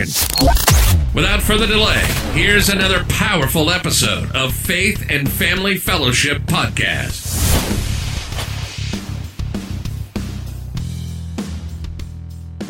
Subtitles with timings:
[0.00, 2.00] Without further delay,
[2.32, 7.28] here's another powerful episode of Faith and Family Fellowship Podcast.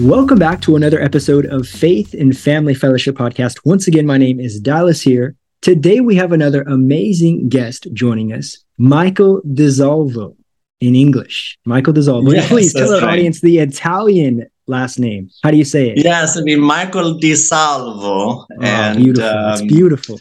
[0.01, 3.61] Welcome back to another episode of Faith and Family Fellowship Podcast.
[3.65, 5.37] Once again, my name is Dallas here.
[5.61, 10.35] Today we have another amazing guest joining us, Michael DeSalvo
[10.81, 11.59] in English.
[11.65, 12.35] Michael DeSalvo.
[12.35, 13.13] Yes, Please tell our right.
[13.13, 15.29] audience the Italian last name.
[15.43, 16.05] How do you say it?
[16.05, 18.01] Yes, it'd be Michael Di Salvo.
[18.01, 19.29] Oh, and, beautiful.
[19.29, 20.21] Um, it's beautiful.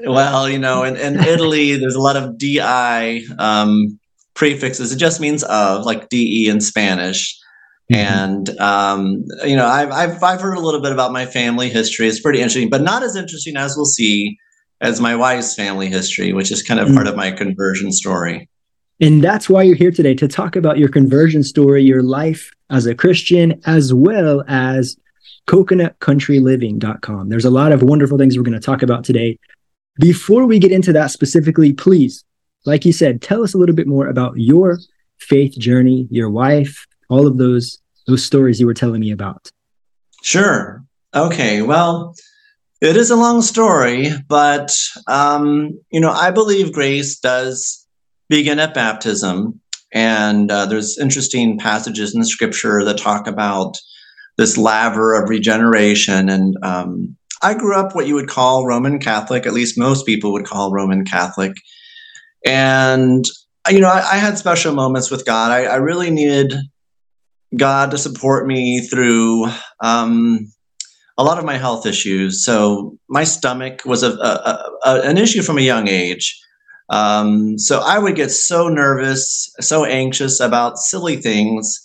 [0.00, 3.98] Well, you know, in, in Italy, there's a lot of DI um,
[4.34, 4.92] prefixes.
[4.92, 7.38] It just means of, like DE in Spanish.
[7.92, 8.00] Mm-hmm.
[8.00, 12.08] And um, you know, I've, I've I've heard a little bit about my family history.
[12.08, 14.38] It's pretty interesting, but not as interesting as we'll see
[14.80, 16.96] as my wife's family history, which is kind of mm-hmm.
[16.96, 18.48] part of my conversion story.
[19.00, 22.86] And that's why you're here today to talk about your conversion story, your life as
[22.86, 24.96] a Christian, as well as
[25.48, 27.28] coconutcountryliving.com.
[27.28, 29.38] There's a lot of wonderful things we're going to talk about today.
[30.00, 32.24] Before we get into that specifically, please,
[32.64, 34.78] like you said, tell us a little bit more about your
[35.18, 39.50] faith journey, your wife, all of those those stories you were telling me about.
[40.22, 40.84] Sure.
[41.14, 41.62] Okay.
[41.62, 42.14] Well,
[42.82, 47.83] it is a long story, but um, you know, I believe grace does
[48.28, 49.60] begin at baptism.
[49.92, 53.76] And uh, there's interesting passages in the scripture that talk about
[54.36, 56.28] this laver of regeneration.
[56.28, 60.32] And um, I grew up what you would call Roman Catholic, at least most people
[60.32, 61.52] would call Roman Catholic.
[62.44, 63.24] And,
[63.70, 65.50] you know, I, I had special moments with God.
[65.50, 66.54] I, I, really needed
[67.56, 69.46] God to support me through
[69.80, 70.52] um,
[71.16, 72.44] a lot of my health issues.
[72.44, 76.38] So my stomach was a, a, a, an issue from a young age.
[76.90, 81.80] Um, so I would get so nervous, so anxious about silly things.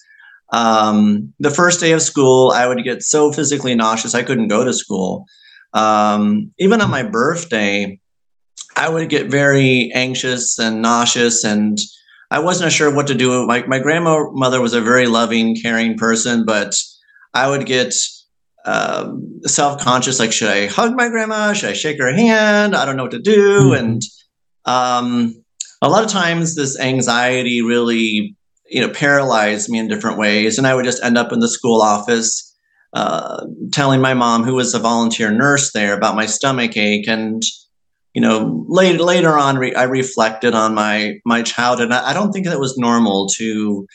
[0.52, 4.66] Um, the first day of school, I would get so physically nauseous I couldn't go
[4.66, 5.26] to school.
[5.74, 8.00] Um, even on my birthday,
[8.76, 11.78] I would get very anxious and nauseous, and
[12.32, 13.46] I wasn't sure what to do.
[13.46, 16.76] My, my grandmother was a very loving, caring person, but
[17.34, 17.94] I would get
[18.66, 21.54] um, self conscious like, should I hug my grandma?
[21.54, 22.76] Should I shake her hand?
[22.76, 23.62] I don't know what to do.
[23.62, 23.86] Mm-hmm.
[23.86, 24.02] And
[24.70, 25.44] um,
[25.82, 28.36] a lot of times this anxiety really
[28.70, 31.48] you know paralyzed me in different ways and i would just end up in the
[31.48, 32.46] school office
[32.94, 37.42] uh, telling my mom who was a volunteer nurse there about my stomach ache and
[38.14, 41.92] you know later later on re- i reflected on my my childhood.
[41.92, 43.88] I don't think that was normal to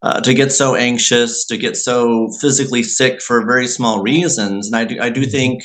[0.00, 4.76] uh, to get so anxious to get so physically sick for very small reasons and
[4.76, 5.62] i do i do think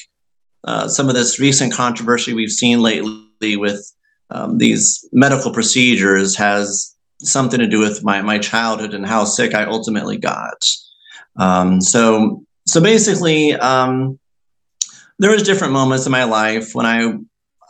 [0.66, 3.94] uh, some of this recent controversy we've seen lately with
[4.30, 9.54] um, these medical procedures has something to do with my, my childhood and how sick
[9.54, 10.58] I ultimately got.
[11.38, 14.20] Um, so, so basically, um,
[15.20, 17.14] there was different moments in my life when I,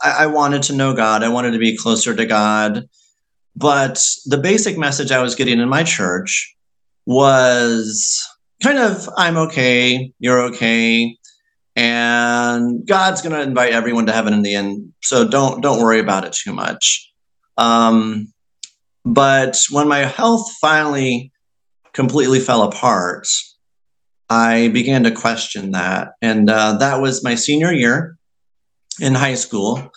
[0.02, 1.22] I, I wanted to know God.
[1.22, 2.88] I wanted to be closer to God.
[3.56, 6.56] But the basic message I was getting in my church
[7.06, 8.20] was
[8.62, 11.16] kind of, I'm okay, you're okay
[11.76, 14.92] and God's going to invite everyone to heaven in the end.
[15.02, 17.10] So don't don't worry about it too much.
[17.56, 18.32] Um,
[19.04, 21.32] but when my health finally
[21.92, 23.26] completely fell apart,
[24.30, 28.16] I began to question that, and uh, that was my senior year
[29.00, 29.90] in high school.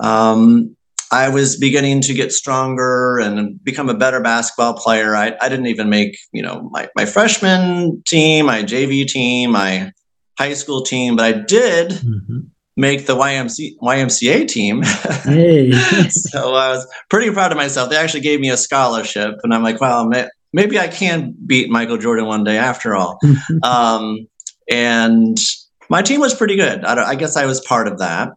[0.00, 0.76] Um,
[1.12, 5.14] I was beginning to get stronger and become a better basketball player.
[5.14, 9.92] I, I didn't even make, you know, my, my freshman team, my JV team, my
[10.38, 12.40] high school team, but I did mm-hmm.
[12.76, 14.82] make the YMC, YMCA team.
[14.82, 15.72] Hey.
[16.10, 17.90] so I was pretty proud of myself.
[17.90, 20.10] They actually gave me a scholarship, and I'm like, wow,
[20.52, 23.18] maybe I can beat Michael Jordan one day after all.
[23.62, 24.28] um,
[24.70, 25.38] and
[25.88, 26.84] my team was pretty good.
[26.84, 28.30] I, I guess I was part of that.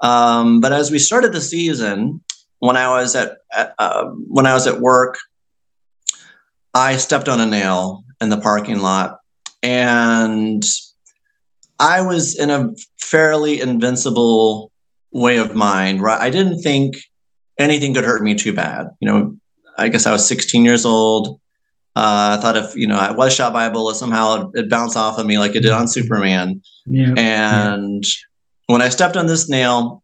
[0.00, 2.20] Um, but as we started the season,
[2.60, 5.18] when I was at, at uh, when I was at work,
[6.74, 9.18] I stepped on a nail in the parking lot,
[9.62, 10.62] and
[11.78, 14.72] I was in a fairly invincible
[15.12, 16.00] way of mind.
[16.00, 16.96] Right, I didn't think
[17.58, 18.88] anything could hurt me too bad.
[19.00, 19.36] You know,
[19.76, 21.40] I guess I was 16 years old.
[21.96, 24.70] Uh, I thought if you know I was shot by a bullet, somehow it, it
[24.70, 26.62] bounced off of me like it did on Superman.
[26.86, 27.14] Yeah.
[27.16, 28.12] And yeah.
[28.66, 30.02] when I stepped on this nail,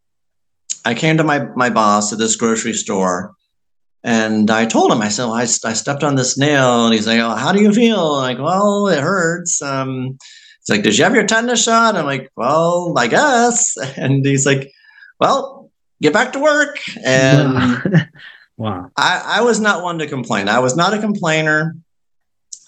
[0.83, 3.33] I came to my my boss at this grocery store,
[4.03, 7.07] and I told him, I said, well, I, I stepped on this nail, and he's
[7.07, 8.15] like, oh, how do you feel?
[8.15, 9.61] I'm like, well, it hurts.
[9.61, 10.17] Um,
[10.65, 11.95] he's like, did you have your tetanus shot?
[11.95, 13.75] I'm like, well, I guess.
[13.97, 14.71] And he's like,
[15.19, 15.71] well,
[16.01, 16.79] get back to work.
[17.03, 18.09] And
[18.57, 20.49] wow, I, I was not one to complain.
[20.49, 21.75] I was not a complainer.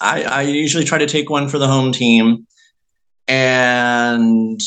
[0.00, 2.46] I, I usually try to take one for the home team.
[3.26, 4.60] And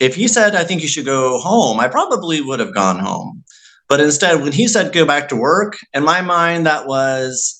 [0.00, 3.44] if he said, I think you should go home, I probably would have gone home.
[3.88, 7.57] But instead, when he said go back to work, in my mind, that was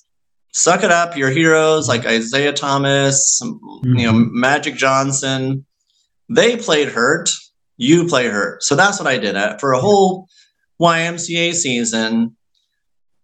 [0.58, 3.96] suck it up, your heroes like Isiah Thomas, mm-hmm.
[3.96, 4.40] you know, mm-hmm.
[4.40, 5.64] Magic Johnson.
[6.28, 7.31] They played hurt,
[7.76, 8.62] you play hurt.
[8.64, 9.37] So that's what I did.
[9.60, 10.26] For a whole
[10.81, 12.37] YMCA season,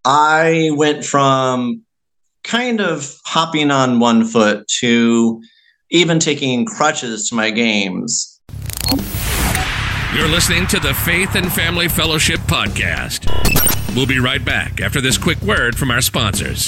[0.04, 1.82] I went from
[2.44, 5.42] kind of hopping on one foot to
[5.90, 8.40] even taking crutches to my games.
[10.14, 13.26] You're listening to the Faith and Family Fellowship Podcast.
[13.96, 16.66] We'll be right back after this quick word from our sponsors.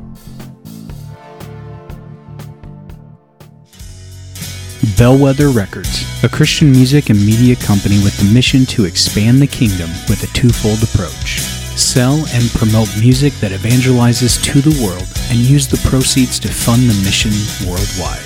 [4.97, 9.89] Bellwether Records, a Christian music and media company with the mission to expand the kingdom
[10.09, 11.39] with a twofold approach.
[11.79, 16.89] Sell and promote music that evangelizes to the world and use the proceeds to fund
[16.89, 17.31] the mission
[17.67, 18.21] worldwide.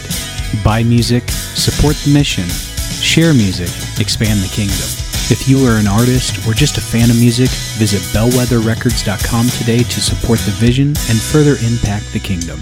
[0.63, 2.47] Buy music, support the mission,
[3.01, 3.69] share music,
[3.99, 4.89] expand the kingdom.
[5.31, 10.01] If you are an artist or just a fan of music, visit bellwetherrecords.com today to
[10.01, 12.59] support the vision and further impact the kingdom.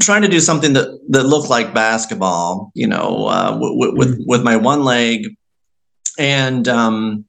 [0.00, 4.22] Trying to do something that that looked like basketball, you know, uh, w- with mm-hmm.
[4.26, 5.34] with my one leg,
[6.18, 7.24] and um,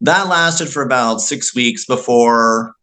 [0.00, 2.74] that lasted for about six weeks before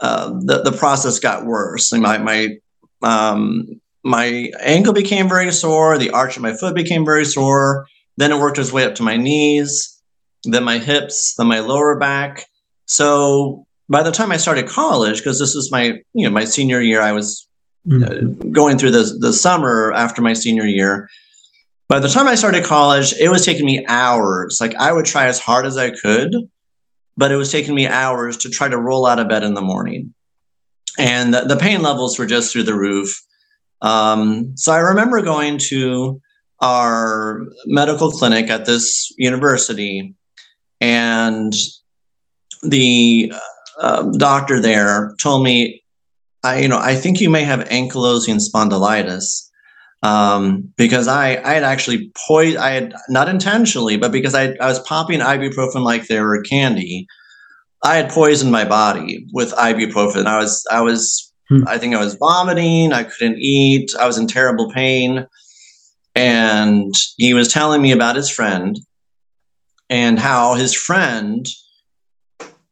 [0.00, 1.92] uh, the the process got worse.
[1.92, 2.56] And my my
[3.02, 5.98] um, my ankle became very sore.
[5.98, 7.86] The arch of my foot became very sore.
[8.16, 10.00] Then it worked its way up to my knees,
[10.44, 12.46] then my hips, then my lower back.
[12.86, 16.80] So by the time I started college, because this was my you know my senior
[16.80, 17.46] year, I was
[17.86, 18.52] mm-hmm.
[18.52, 21.08] going through the, the summer after my senior year.
[21.88, 24.58] By the time I started college, it was taking me hours.
[24.60, 26.34] Like I would try as hard as I could,
[27.16, 29.62] but it was taking me hours to try to roll out of bed in the
[29.62, 30.12] morning.
[30.98, 33.22] And the, the pain levels were just through the roof.
[33.82, 36.20] Um, so I remember going to
[36.60, 40.14] our medical clinic at this university,
[40.80, 41.54] and
[42.62, 43.32] the
[43.80, 45.82] uh, doctor there told me
[46.42, 49.50] I, you know, I think you may have ankylosing spondylitis
[50.02, 54.66] um, because I, I had actually poisoned, I had not intentionally, but because I, I
[54.66, 57.06] was popping ibuprofen like they were candy,
[57.82, 60.26] I had poisoned my body with ibuprofen.
[60.26, 61.62] I was, I was, hmm.
[61.66, 62.92] I think I was vomiting.
[62.92, 63.90] I couldn't eat.
[63.98, 65.26] I was in terrible pain.
[66.14, 68.78] And he was telling me about his friend
[69.90, 71.46] and how his friend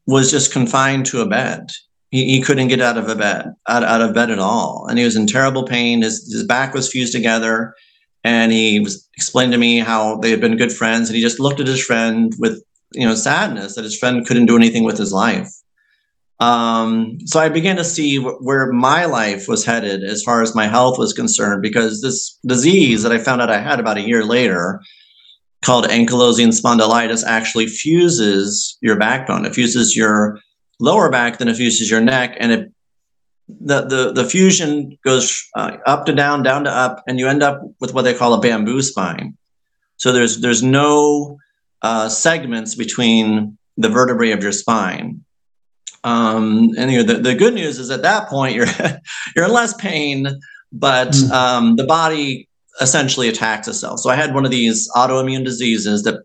[0.06, 1.68] was just confined to a bed
[2.14, 4.86] he, he couldn't get out of a bed out, out of bed at all.
[4.88, 6.02] And he was in terrible pain.
[6.02, 7.74] His, his back was fused together.
[8.22, 11.08] And he was explained to me how they had been good friends.
[11.08, 14.46] And he just looked at his friend with you know sadness that his friend couldn't
[14.46, 15.50] do anything with his life.
[16.40, 20.54] Um, so i began to see wh- where my life was headed as far as
[20.54, 24.08] my health was concerned because this disease that i found out i had about a
[24.08, 24.80] year later
[25.64, 29.46] called ankylosing spondylitis actually fuses your backbone.
[29.46, 30.38] It fuses your
[30.80, 32.72] lower back than it fuses your neck, and it
[33.48, 37.42] the the the fusion goes uh, up to down, down to up, and you end
[37.42, 39.36] up with what they call a bamboo spine.
[39.96, 41.38] So there's there's no
[41.82, 45.24] uh, segments between the vertebrae of your spine.
[46.02, 48.66] Um, and you know, the, the good news is at that point you're
[49.36, 50.28] you're in less pain,
[50.72, 51.30] but mm.
[51.30, 52.48] um, the body
[52.80, 54.00] essentially attacks itself.
[54.00, 56.22] So I had one of these autoimmune diseases that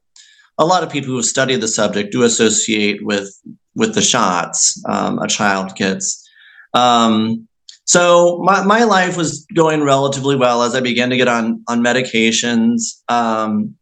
[0.58, 3.32] a lot of people who study the subject do associate with
[3.80, 6.30] with the shots um, a child gets.
[6.74, 7.48] Um,
[7.86, 11.82] so my, my life was going relatively well as I began to get on on
[11.82, 13.02] medications.
[13.10, 13.76] Um,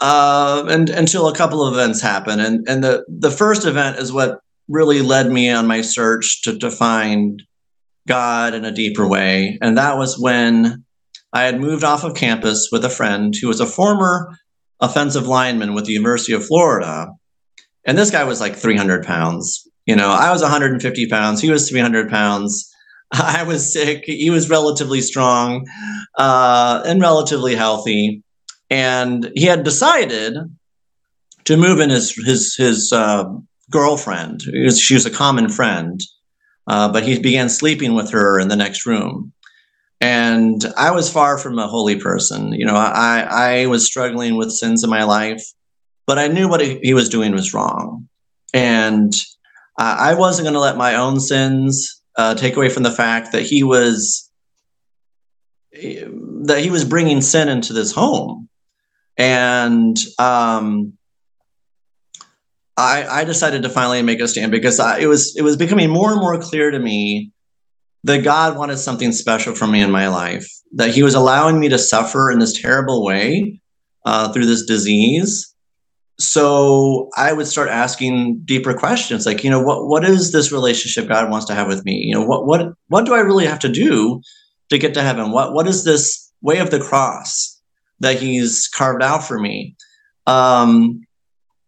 [0.00, 4.12] uh, and until a couple of events happened, and and the the first event is
[4.12, 7.42] what really led me on my search to, to find
[8.08, 10.84] God in a deeper way, and that was when
[11.32, 14.36] I had moved off of campus with a friend who was a former
[14.80, 17.12] offensive lineman with the University of Florida.
[17.84, 19.68] And this guy was like 300 pounds.
[19.86, 21.40] You know, I was 150 pounds.
[21.40, 22.72] He was 300 pounds.
[23.12, 24.04] I was sick.
[24.04, 25.66] He was relatively strong
[26.18, 28.22] uh, and relatively healthy.
[28.70, 30.36] And he had decided
[31.44, 33.24] to move in his his his uh,
[33.70, 34.42] girlfriend.
[34.42, 36.00] She was a common friend,
[36.68, 39.32] uh, but he began sleeping with her in the next room
[40.02, 42.52] and I was far from a holy person.
[42.52, 45.44] You know, I I was struggling with sins in my life,
[46.06, 48.08] but I knew what he, he was doing was wrong,
[48.52, 49.12] and
[49.78, 53.32] uh, I wasn't going to let my own sins uh, take away from the fact
[53.32, 54.28] that he was
[55.72, 58.48] that he was bringing sin into this home,
[59.16, 60.92] and um,
[62.76, 65.90] I I decided to finally make a stand because I, it was it was becoming
[65.90, 67.32] more and more clear to me
[68.04, 71.68] that God wanted something special for me in my life, that He was allowing me
[71.68, 73.60] to suffer in this terrible way
[74.04, 75.51] uh, through this disease.
[76.22, 81.08] So I would start asking deeper questions, like, you know, what what is this relationship
[81.08, 81.96] God wants to have with me?
[81.96, 84.22] You know, what what what do I really have to do
[84.70, 85.32] to get to heaven?
[85.32, 87.60] What what is this way of the cross
[88.00, 89.74] that He's carved out for me?
[90.26, 91.04] Um,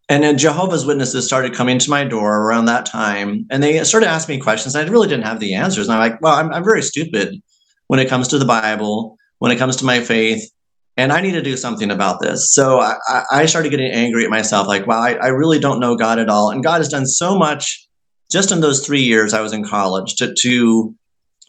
[0.07, 4.07] and then Jehovah's Witnesses started coming to my door around that time, and they started
[4.07, 4.75] asking me questions.
[4.75, 7.41] I really didn't have the answers, and I'm like, "Well, I'm, I'm very stupid
[7.87, 10.49] when it comes to the Bible, when it comes to my faith,
[10.97, 12.95] and I need to do something about this." So I,
[13.31, 16.29] I started getting angry at myself, like, "Wow, I, I really don't know God at
[16.29, 17.87] all." And God has done so much
[18.31, 20.95] just in those three years I was in college to to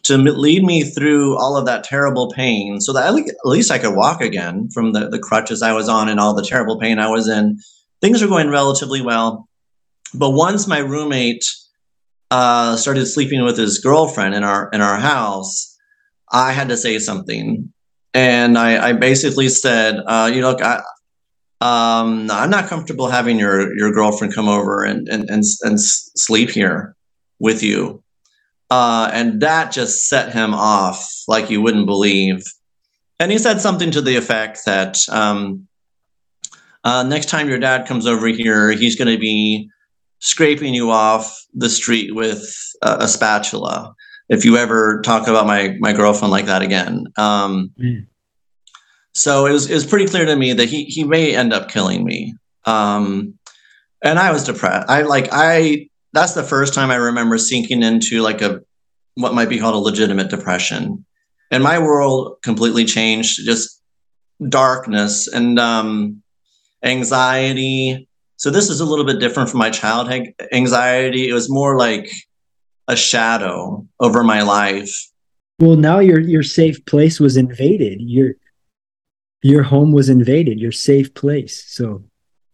[0.03, 3.95] to lead me through all of that terrible pain, so that at least I could
[3.95, 7.09] walk again from the the crutches I was on and all the terrible pain I
[7.09, 7.59] was in
[8.01, 9.47] things were going relatively well.
[10.13, 11.45] But once my roommate
[12.31, 15.75] uh, started sleeping with his girlfriend in our in our house,
[16.31, 17.71] I had to say something,
[18.17, 20.77] and I, I basically said, uh, "You know, I,
[21.61, 26.49] um, I'm not comfortable having your your girlfriend come over and and and, and sleep
[26.49, 26.95] here
[27.39, 28.03] with you."
[28.69, 32.43] Uh, and that just set him off like you wouldn't believe.
[33.19, 35.67] And he said something to the effect that, um,
[36.83, 39.69] uh, next time your dad comes over here, he's going to be
[40.19, 42.43] scraping you off the street with
[42.81, 43.95] a, a, spatula.
[44.29, 48.05] If you ever talk about my my girlfriend like that again, um, mm.
[49.13, 51.69] so it was it was pretty clear to me that he he may end up
[51.69, 52.35] killing me.
[52.65, 53.37] Um,
[54.03, 54.89] and I was depressed.
[54.89, 58.61] I like I that's the first time I remember sinking into like a
[59.15, 61.05] what might be called a legitimate depression,
[61.51, 63.45] and my world completely changed.
[63.45, 63.81] Just
[64.49, 66.21] darkness and um,
[66.83, 68.07] anxiety.
[68.35, 71.27] So this is a little bit different from my childhood anxiety.
[71.27, 72.11] It was more like
[72.87, 75.07] a shadow over my life.
[75.59, 77.99] Well, now your your safe place was invaded.
[78.01, 78.33] Your
[79.41, 80.59] your home was invaded.
[80.59, 81.63] Your safe place.
[81.67, 82.03] So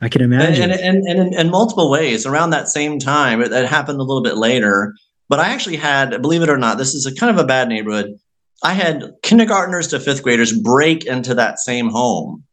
[0.02, 0.72] I can imagine.
[0.72, 2.26] And, and, and, and in, in, multiple ways.
[2.26, 4.94] Around that same time, it, it happened a little bit later.
[5.30, 7.70] But I actually had, believe it or not, this is a kind of a bad
[7.70, 8.20] neighborhood.
[8.64, 12.44] I had kindergartners to fifth graders break into that same home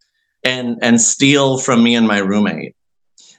[0.44, 2.74] and and steal from me and my roommate.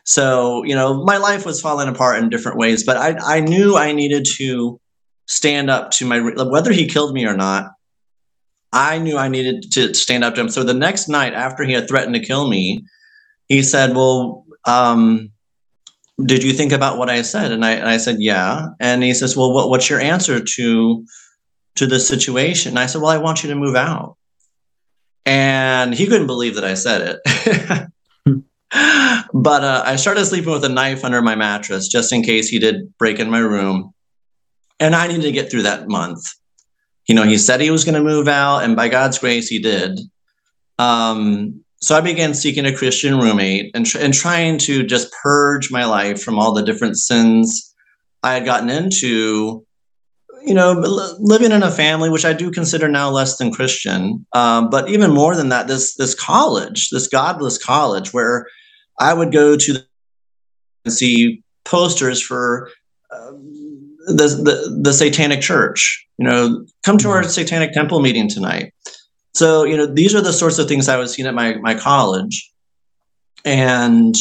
[0.03, 3.77] So, you know, my life was falling apart in different ways, but I I knew
[3.77, 4.79] I needed to
[5.27, 7.71] stand up to my whether he killed me or not.
[8.73, 10.49] I knew I needed to stand up to him.
[10.49, 12.83] So the next night after he had threatened to kill me,
[13.47, 15.31] he said, "Well, um,
[16.23, 19.13] did you think about what I said?" And I, and I said, "Yeah." And he
[19.13, 21.05] says, "Well, what, what's your answer to
[21.75, 24.17] to the situation?" And I said, "Well, I want you to move out."
[25.25, 27.87] and he couldn't believe that I said it.
[28.71, 32.59] but uh, I started sleeping with a knife under my mattress just in case he
[32.59, 33.93] did break in my room.
[34.79, 36.23] And I needed to get through that month.
[37.07, 39.59] You know, he said he was going to move out, and by God's grace, he
[39.59, 39.99] did.
[40.79, 45.71] Um, so I began seeking a Christian roommate and, tr- and trying to just purge
[45.71, 47.75] my life from all the different sins
[48.23, 49.65] I had gotten into
[50.43, 50.71] you know,
[51.19, 55.11] living in a family, which I do consider now less than Christian, um, but even
[55.11, 58.47] more than that, this this college, this godless college, where
[59.01, 59.77] I would go to
[60.85, 62.69] and see posters for
[63.11, 63.31] uh,
[64.07, 66.07] the, the the Satanic Church.
[66.17, 67.29] You know, come to our mm-hmm.
[67.29, 68.73] Satanic Temple meeting tonight.
[69.33, 71.75] So you know, these are the sorts of things I was seeing at my my
[71.75, 72.51] college,
[73.43, 74.15] and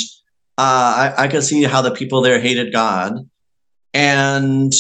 [0.59, 3.29] uh, I, I could see how the people there hated God.
[3.93, 4.73] And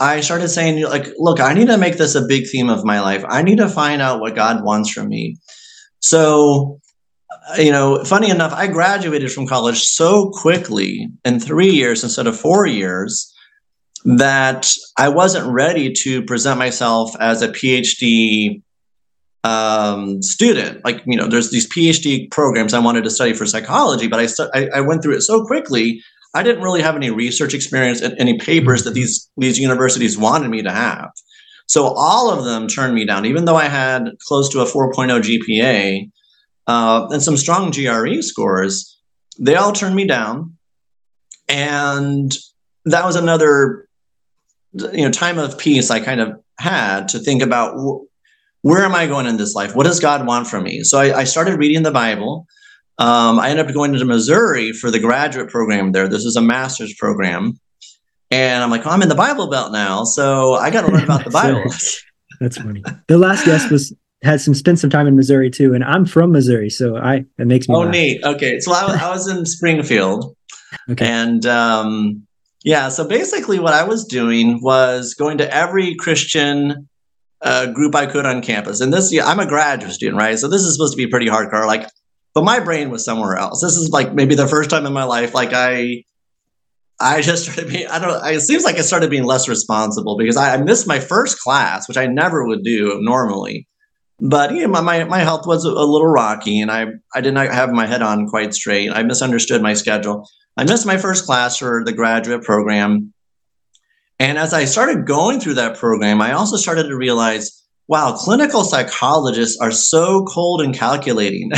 [0.00, 3.00] I started saying, like, look, I need to make this a big theme of my
[3.00, 3.24] life.
[3.28, 5.36] I need to find out what God wants from me.
[6.00, 6.80] So,
[7.58, 12.38] you know, funny enough, I graduated from college so quickly in three years instead of
[12.38, 13.32] four years
[14.04, 18.62] that I wasn't ready to present myself as a PhD
[19.44, 20.84] um, student.
[20.84, 24.58] Like, you know, there's these PhD programs I wanted to study for psychology, but I,
[24.58, 26.02] I, I went through it so quickly.
[26.34, 30.48] I didn't really have any research experience and any papers that these these universities wanted
[30.48, 31.10] me to have.
[31.66, 35.20] So all of them turned me down, even though I had close to a 4.0
[35.20, 36.10] GPA
[36.66, 38.98] uh, and some strong GRE scores.
[39.38, 40.56] They all turned me down,
[41.48, 42.36] and
[42.84, 43.88] that was another
[44.74, 47.76] you know time of peace I kind of had to think about
[48.62, 49.74] where am I going in this life?
[49.74, 50.82] What does God want from me?
[50.84, 52.46] So I, I started reading the Bible.
[52.98, 56.08] Um, I ended up going to Missouri for the graduate program there.
[56.08, 57.58] This is a master's program.
[58.30, 60.04] And I'm like, oh, I'm in the Bible Belt now.
[60.04, 61.64] So I got to learn about the Bible.
[62.40, 62.82] That's funny.
[63.08, 63.92] The last guest was
[64.22, 67.46] had some spent some time in Missouri too, and I'm from Missouri, so I it
[67.46, 67.74] makes me.
[67.74, 67.90] Oh, laugh.
[67.90, 68.24] neat.
[68.24, 70.36] Okay, so I, I was in Springfield,
[70.90, 71.06] okay.
[71.06, 72.26] and um,
[72.64, 76.88] yeah, so basically what I was doing was going to every Christian
[77.40, 78.80] uh, group I could on campus.
[78.80, 80.38] And this, yeah, I'm a graduate student, right?
[80.38, 81.66] So this is supposed to be pretty hardcore.
[81.66, 81.88] Like,
[82.34, 83.60] but my brain was somewhere else.
[83.60, 86.04] This is like maybe the first time in my life, like I,
[87.00, 90.36] I just started being, I don't it seems like I started being less responsible because
[90.36, 93.66] I, I missed my first class, which I never would do normally.
[94.24, 97.34] But you know, my, my, health was a, a little rocky and I, I did
[97.34, 98.88] not have my head on quite straight.
[98.92, 100.28] I misunderstood my schedule.
[100.56, 103.12] I missed my first class for the graduate program.
[104.20, 108.62] And as I started going through that program, I also started to realize wow, clinical
[108.62, 111.50] psychologists are so cold and calculating.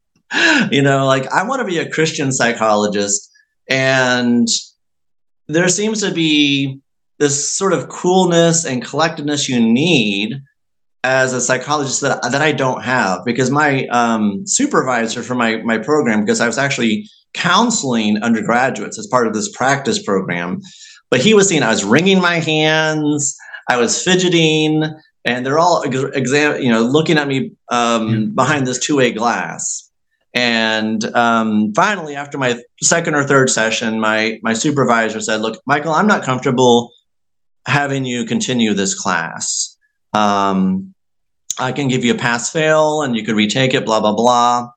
[0.72, 3.30] you know, like I want to be a Christian psychologist.
[3.70, 4.48] And
[5.46, 6.80] there seems to be
[7.18, 10.42] this sort of coolness and collectiveness you need
[11.04, 15.78] as a psychologist that, that I don't have because my um, supervisor for my, my
[15.78, 20.60] program, because I was actually counseling undergraduates as part of this practice program,
[21.10, 23.36] but he was seeing I was wringing my hands,
[23.68, 24.84] I was fidgeting,
[25.24, 29.90] and they're all exam, you know, looking at me um, behind this two-way glass.
[30.34, 35.92] And um, finally, after my second or third session, my my supervisor said, "Look, Michael,
[35.92, 36.90] I'm not comfortable
[37.66, 39.76] having you continue this class.
[40.14, 40.91] Um,
[41.58, 43.84] I can give you a pass fail, and you could retake it.
[43.84, 44.70] Blah blah blah."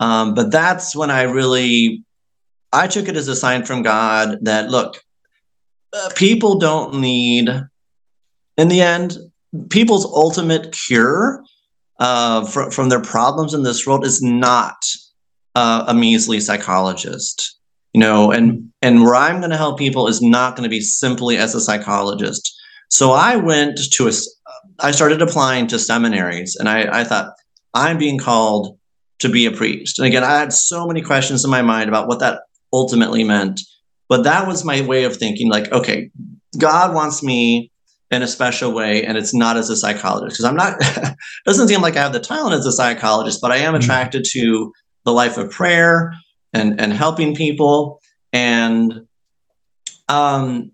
[0.00, 2.04] Um, but that's when I really
[2.72, 5.02] I took it as a sign from God that look,
[5.92, 7.50] uh, people don't need,
[8.56, 9.18] in the end,
[9.68, 11.44] people's ultimate cure
[12.00, 14.76] uh, fr- from their problems in this world is not
[15.54, 17.58] uh, a measly psychologist.
[17.92, 20.80] You know, and and where I'm going to help people is not going to be
[20.80, 22.58] simply as a psychologist.
[22.88, 24.12] So I went to a,
[24.82, 27.34] I started applying to seminaries, and I, I thought
[27.74, 28.78] I'm being called
[29.20, 29.98] to be a priest.
[29.98, 32.42] And again, I had so many questions in my mind about what that
[32.72, 33.60] ultimately meant.
[34.08, 36.10] But that was my way of thinking like, okay,
[36.58, 37.70] God wants me
[38.10, 40.78] in a special way, and it's not as a psychologist because I'm not,
[41.46, 43.82] doesn't seem like I have the talent as a psychologist, but I am mm-hmm.
[43.82, 44.72] attracted to
[45.04, 46.12] the life of prayer
[46.52, 48.00] and, and helping people.
[48.32, 49.06] And
[50.08, 50.72] um,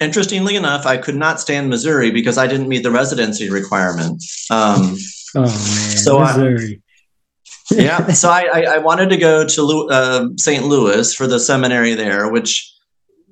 [0.00, 4.22] interestingly enough, I could not stay in Missouri because I didn't meet the residency requirement.
[4.50, 4.96] Um,
[5.34, 6.82] oh man, so Missouri.
[7.70, 8.08] yeah.
[8.08, 10.64] So I, I, I, wanted to go to uh, St.
[10.64, 12.70] Louis for the seminary there, which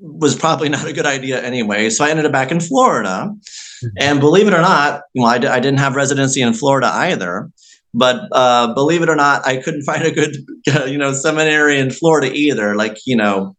[0.03, 1.91] was probably not a good idea anyway.
[1.91, 3.31] So I ended up back in Florida.
[3.31, 3.89] Mm-hmm.
[3.99, 7.51] And believe it or not, well, I d- I didn't have residency in Florida either.
[7.95, 10.37] But uh, believe it or not, I couldn't find a good,
[10.87, 12.75] you know, seminary in Florida either.
[12.75, 13.57] Like, you know,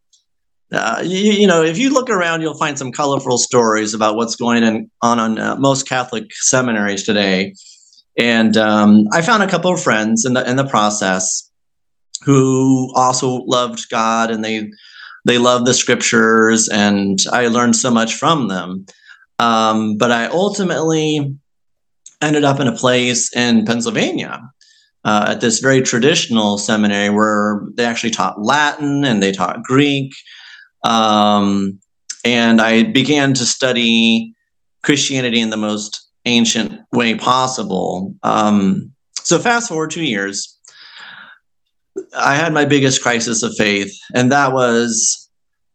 [0.74, 4.36] uh, you, you, know, if you look around, you'll find some colorful stories about what's
[4.36, 7.54] going on on uh, most Catholic seminaries today.
[8.18, 11.50] And um, I found a couple of friends in the in the process
[12.24, 14.70] who also loved God and they
[15.26, 18.86] they loved the scriptures, and I learned so much from them.
[19.40, 21.36] Um, but I ultimately
[22.22, 24.42] ended up in a place in Pennsylvania
[25.06, 30.14] uh, at this very traditional seminary where they actually taught Latin and they taught Greek.
[30.84, 31.80] Um,
[32.26, 34.34] and I began to study
[34.84, 38.16] Christianity in the most ancient way possible.
[38.24, 40.58] Um, so fast forward two years,
[42.18, 45.30] I had my biggest crisis of faith, and that was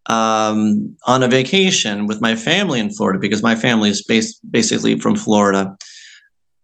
[0.07, 4.99] um, on a vacation with my family in Florida because my family is based basically
[4.99, 5.77] from Florida.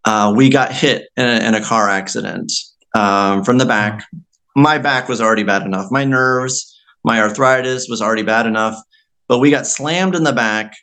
[0.05, 2.53] Uh, we got hit in a, in a car accident
[2.95, 4.05] um, from the back.
[4.55, 5.91] my back was already bad enough.
[5.91, 6.74] My nerves,
[7.05, 8.77] my arthritis was already bad enough.
[9.29, 10.75] But we got slammed in the back.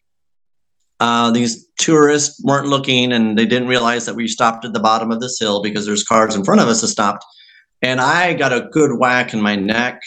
[1.00, 5.12] Uh, these tourists weren't looking and they didn't realize that we stopped at the bottom
[5.12, 7.26] of this hill because there's cars in front of us that stopped.
[7.82, 10.02] And I got a good whack in my neck.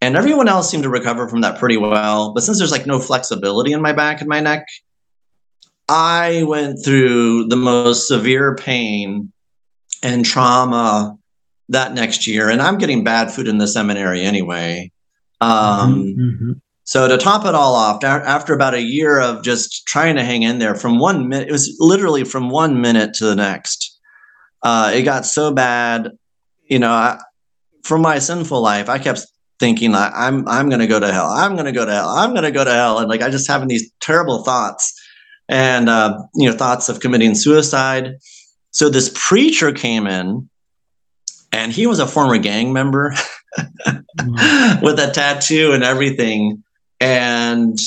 [0.00, 2.32] And everyone else seemed to recover from that pretty well.
[2.32, 4.66] But since there's like no flexibility in my back and my neck,
[5.88, 9.32] I went through the most severe pain
[10.02, 11.16] and trauma
[11.70, 12.50] that next year.
[12.50, 14.92] And I'm getting bad food in the seminary anyway.
[15.40, 16.52] Um, mm-hmm.
[16.84, 20.42] So to top it all off, after about a year of just trying to hang
[20.42, 23.98] in there, from one minute, it was literally from one minute to the next.
[24.62, 26.10] Uh, it got so bad,
[26.64, 26.90] you know.
[26.90, 27.18] I,
[27.82, 29.26] from my sinful life, I kept
[29.60, 31.28] thinking, "I'm I'm going to go to hell.
[31.28, 32.08] I'm going to go to hell.
[32.08, 34.92] I'm going to go to hell," and like I just having these terrible thoughts,
[35.48, 38.14] and uh, you know, thoughts of committing suicide.
[38.70, 40.48] So this preacher came in,
[41.52, 43.14] and he was a former gang member
[44.18, 44.84] mm-hmm.
[44.84, 46.62] with a tattoo and everything
[47.00, 47.78] and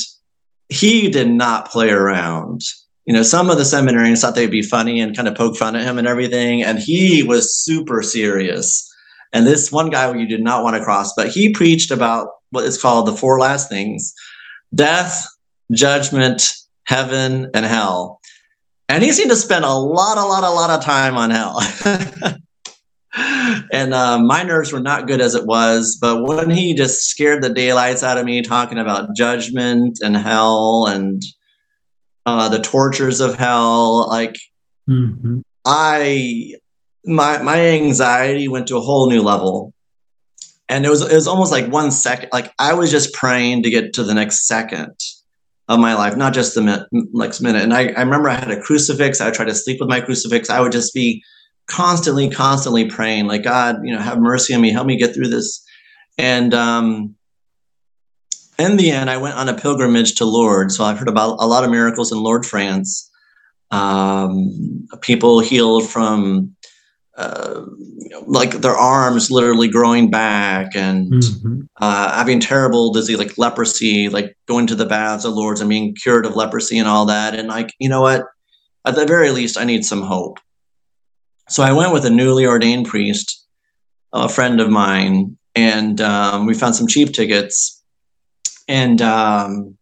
[0.69, 2.61] he did not play around.
[3.05, 5.75] You know, some of the seminarians thought they'd be funny and kind of poke fun
[5.75, 8.87] at him and everything, and he was super serious.
[9.33, 12.63] And this one guy you did not want to cross, but he preached about what
[12.63, 14.13] is called the four last things
[14.73, 15.27] death,
[15.71, 16.53] judgment,
[16.85, 18.19] heaven, and hell.
[18.87, 21.61] And he seemed to spend a lot, a lot, a lot of time on hell.
[23.71, 25.97] and uh, my nerves were not good as it was.
[25.99, 30.87] But when he just scared the daylights out of me, talking about judgment and hell
[30.87, 31.23] and
[32.25, 34.37] uh, the tortures of hell, like
[34.89, 35.39] mm-hmm.
[35.65, 36.55] I,
[37.05, 39.73] my my anxiety went to a whole new level.
[40.67, 43.69] And it was it was almost like one second, like I was just praying to
[43.69, 44.95] get to the next second
[45.67, 47.61] of my life, not just the next minute.
[47.61, 49.19] And I, I remember I had a crucifix.
[49.19, 50.49] I would try to sleep with my crucifix.
[50.49, 51.23] I would just be
[51.71, 55.29] constantly, constantly praying, like, God, you know, have mercy on me, help me get through
[55.29, 55.63] this.
[56.17, 57.15] And um,
[58.59, 60.75] in the end, I went on a pilgrimage to Lourdes.
[60.75, 63.09] So I've heard about a lot of miracles in Lourdes, France.
[63.71, 66.55] Um, people healed from
[67.17, 67.61] uh,
[68.25, 71.61] like their arms literally growing back and mm-hmm.
[71.77, 75.95] uh, having terrible disease like leprosy, like going to the baths of Lourdes and being
[75.95, 77.33] cured of leprosy and all that.
[77.33, 78.25] And like, you know what?
[78.85, 80.39] At the very least, I need some hope.
[81.51, 83.45] So I went with a newly ordained priest,
[84.13, 87.83] a friend of mine, and um, we found some cheap tickets.
[88.69, 89.77] And um,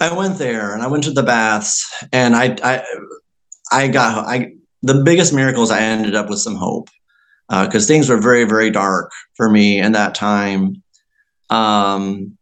[0.00, 2.84] I went there, and I went to the baths, and I, I,
[3.70, 4.50] I got I
[4.82, 5.70] the biggest miracles.
[5.70, 6.88] I ended up with some hope
[7.48, 10.82] because uh, things were very, very dark for me in that time.
[11.50, 12.36] Um,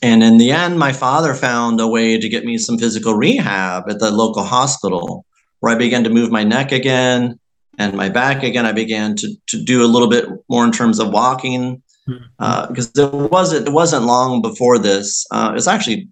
[0.00, 3.90] and in the end, my father found a way to get me some physical rehab
[3.90, 5.26] at the local hospital
[5.60, 7.38] where I began to move my neck again
[7.78, 8.66] and my back again.
[8.66, 13.00] I began to to do a little bit more in terms of walking because mm-hmm.
[13.00, 15.26] uh, it wasn't it wasn't long before this.
[15.30, 16.08] Uh, it's actually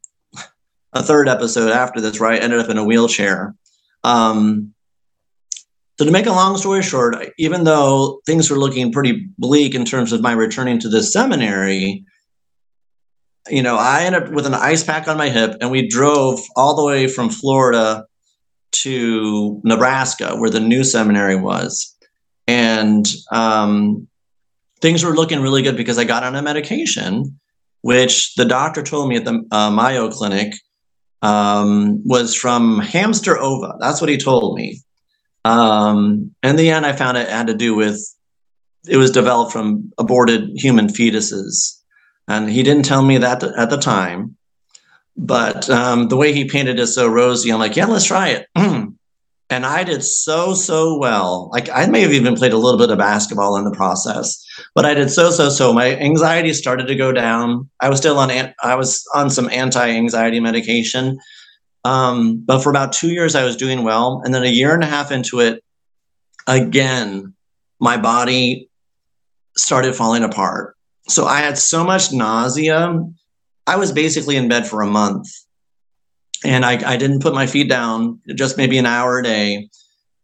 [0.93, 3.55] a third episode after this where I ended up in a wheelchair.
[4.05, 4.75] Um,
[5.99, 9.85] so to make a long story short, even though things were looking pretty bleak in
[9.85, 12.05] terms of my returning to the seminary,
[13.51, 16.41] you know, I ended up with an ice pack on my hip, and we drove
[16.55, 18.05] all the way from Florida
[18.71, 21.97] to Nebraska, where the new seminary was.
[22.47, 24.09] And um,
[24.81, 27.39] things were looking really good because I got on a medication,
[27.83, 30.55] which the doctor told me at the uh, Mayo Clinic
[31.23, 33.75] um, was from hamster ova.
[33.81, 34.81] That's what he told me.
[35.45, 38.03] Um, in the end, I found it had to do with
[38.87, 41.79] it was developed from aborted human fetuses.
[42.27, 44.37] And he didn't tell me that at the time.
[45.19, 48.47] But um, the way he painted it so rosy, I'm like, yeah, let's try it.
[48.55, 51.51] and I did so, so well.
[51.53, 54.41] Like I may have even played a little bit of basketball in the process,
[54.77, 55.73] but I did so, so, so.
[55.73, 57.69] My anxiety started to go down.
[57.81, 61.19] I was still on, I was on some anti-anxiety medication.
[61.85, 64.23] Um, but for about two years, I was doing well.
[64.25, 65.65] And then a year and a half into it,
[66.47, 67.35] again,
[67.81, 68.71] my body
[69.57, 70.77] started falling apart.
[71.09, 73.03] So I had so much nausea
[73.69, 75.29] I was basically in bed for a month
[76.45, 79.69] and I, I didn't put my feet down just maybe an hour a day.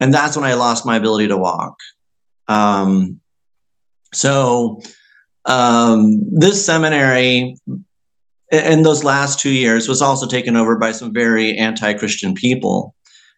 [0.00, 1.76] And that's when I lost my ability to walk.
[2.48, 3.20] Um,
[4.14, 4.80] so
[5.44, 7.56] um, this seminary
[8.50, 12.94] in those last two years was also taken over by some very anti-Christian people.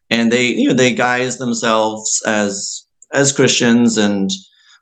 [0.09, 4.31] And they, you know, they guise themselves as as Christians and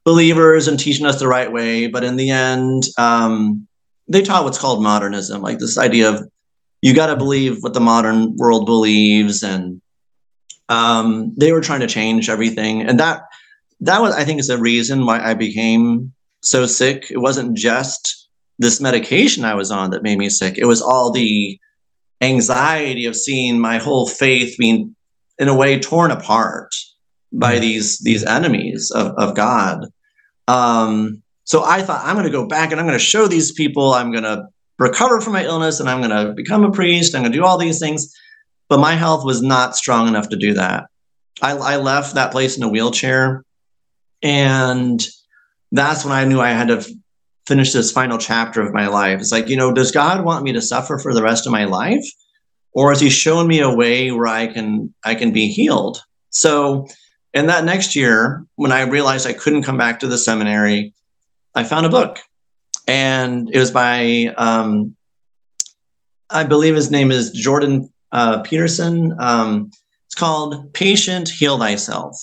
[0.05, 1.87] believers and teaching us the right way.
[1.87, 3.67] But in the end, um,
[4.09, 6.29] they taught what's called modernism, like this idea of
[6.83, 9.81] you got to believe what the modern world believes, and
[10.69, 13.23] um, they were trying to change everything, and that
[13.81, 16.13] that was, I think, is the reason why I became
[16.43, 17.11] so sick.
[17.11, 20.59] It wasn't just this medication I was on that made me sick.
[20.59, 21.59] It was all the
[22.21, 24.95] anxiety of seeing my whole faith being,
[25.39, 26.75] in a way, torn apart
[27.33, 29.87] by these these enemies of, of God.
[30.47, 33.53] Um, so I thought I'm going to go back and I'm going to show these
[33.53, 34.47] people I'm going to
[34.79, 37.15] recover from my illness and I'm going to become a priest.
[37.15, 38.15] I'm going to do all these things.
[38.69, 40.87] But my health was not strong enough to do that.
[41.43, 43.45] I, I left that place in a wheelchair.
[44.23, 45.07] And
[45.71, 46.85] that's when I knew I had to
[47.47, 49.21] finish this final chapter of my life.
[49.21, 51.65] It's like, you know, does God want me to suffer for the rest of my
[51.65, 52.05] life?
[52.73, 56.03] Or is he showing me a way where I can I can be healed?
[56.31, 56.89] So
[57.35, 60.95] in that next year, when I realized I couldn't come back to the seminary,
[61.55, 62.19] I found a book.
[62.87, 64.95] And it was by um,
[66.31, 69.15] I believe his name is Jordan uh, Peterson.
[69.19, 69.71] Um,
[70.07, 72.17] it's called Patient Heal Thyself.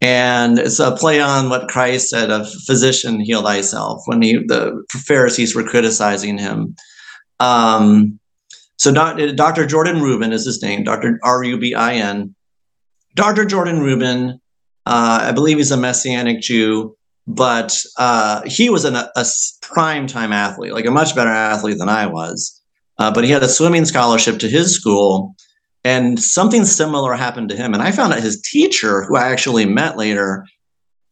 [0.00, 4.84] And it's a play on what Christ said of physician heal thyself when he, the
[4.90, 6.76] Pharisees were criticizing him.
[7.40, 8.18] Um,
[8.78, 9.66] so Dr.
[9.66, 11.18] Jordan Rubin is his name, Dr.
[11.22, 12.34] R-U-B-I-N.
[13.14, 13.44] Dr.
[13.46, 14.38] Jordan Rubin,
[14.84, 16.95] uh, I believe he's a Messianic Jew,
[17.26, 19.26] but uh, he was an, a
[19.60, 22.60] prime time athlete, like a much better athlete than I was.
[22.98, 25.34] Uh, but he had a swimming scholarship to his school,
[25.84, 27.74] and something similar happened to him.
[27.74, 30.46] And I found out his teacher, who I actually met later,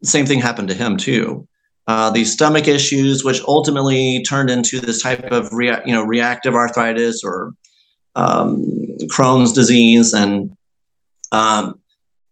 [0.03, 1.47] same thing happened to him too.
[1.87, 6.55] Uh, these stomach issues, which ultimately turned into this type of rea- you know reactive
[6.55, 7.53] arthritis or
[8.15, 8.65] um,
[9.13, 10.57] Crohn's disease, and
[11.33, 11.79] um,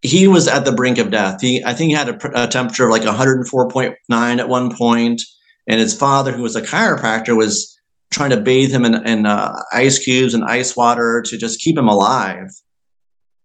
[0.03, 1.41] he was at the brink of death.
[1.41, 5.21] He, I think, he had a, a temperature of like 104.9 at one point,
[5.65, 7.79] and his father, who was a chiropractor, was
[8.11, 11.77] trying to bathe him in, in uh, ice cubes and ice water to just keep
[11.77, 12.49] him alive.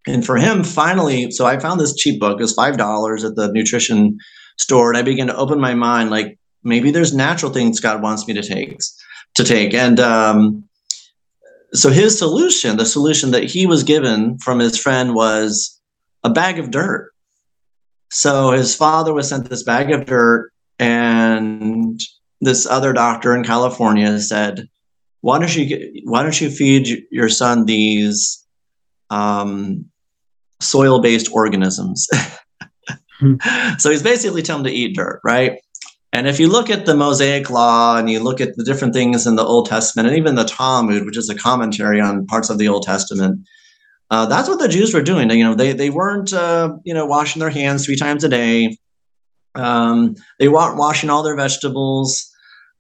[0.07, 2.41] And for him, finally, so I found this cheap book.
[2.41, 4.19] It was five dollars at the nutrition
[4.59, 6.11] store, and I began to open my mind.
[6.11, 8.79] Like maybe there's natural things God wants me to take,
[9.35, 9.75] to take.
[9.75, 10.65] And um,
[11.73, 15.78] so his solution, the solution that he was given from his friend, was
[16.25, 17.11] a bag of dirt.
[18.11, 22.01] So his father was sent this bag of dirt, and
[22.41, 24.69] this other doctor in California said,
[25.21, 28.45] "Why don't you get, why don't you feed your son these
[29.11, 29.85] um,
[30.61, 32.09] soil-based organisms?"
[33.21, 33.35] hmm.
[33.79, 35.61] So he's basically telling him to eat dirt, right?
[36.13, 39.27] And if you look at the Mosaic Law and you look at the different things
[39.27, 42.57] in the Old Testament and even the Talmud, which is a commentary on parts of
[42.57, 43.47] the Old Testament,
[44.11, 45.31] uh, that's what the Jews were doing.
[45.31, 48.77] You know, they they weren't uh, you know washing their hands three times a day.
[49.55, 52.31] Um, they weren't washing all their vegetables.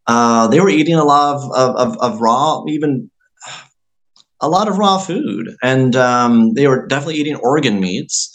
[0.07, 3.11] Uh, they were eating a lot of, of, of, raw, even
[4.41, 8.31] a lot of raw food, and um, they were definitely eating organ meats.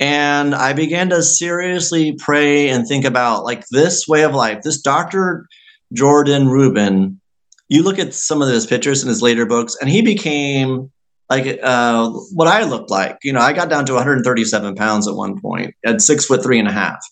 [0.00, 4.62] And I began to seriously pray and think about like this way of life.
[4.62, 5.46] This Dr.
[5.92, 7.20] Jordan Rubin,
[7.68, 10.90] you look at some of his pictures in his later books, and he became
[11.30, 13.18] like uh, what I looked like.
[13.22, 16.58] You know, I got down to 137 pounds at one point at six foot three
[16.58, 17.04] and a half.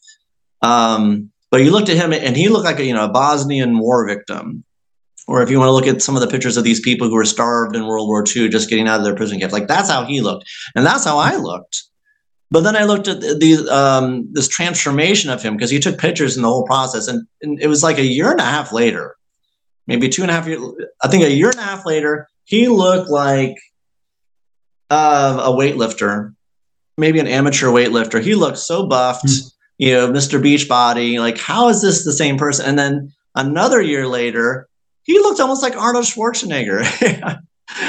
[0.60, 3.78] Um, but you looked at him and he looked like a, you know, a Bosnian
[3.78, 4.64] war victim.
[5.28, 7.14] Or if you want to look at some of the pictures of these people who
[7.14, 9.88] were starved in World War II, just getting out of their prison camps, like that's
[9.88, 10.44] how he looked.
[10.74, 11.82] And that's how I looked.
[12.50, 16.36] But then I looked at the, um, this transformation of him because he took pictures
[16.36, 17.06] in the whole process.
[17.06, 19.16] And, and it was like a year and a half later,
[19.86, 20.60] maybe two and a half years,
[21.02, 23.56] I think a year and a half later, he looked like
[24.92, 26.34] uh, a weightlifter,
[26.96, 28.22] maybe an amateur weightlifter.
[28.22, 29.26] He looked so buffed.
[29.26, 29.52] Mm
[29.82, 30.40] you know, Mr.
[30.40, 31.18] Beachbody.
[31.18, 32.66] Like, how is this the same person?
[32.66, 34.68] And then another year later,
[35.02, 36.82] he looked almost like Arnold Schwarzenegger.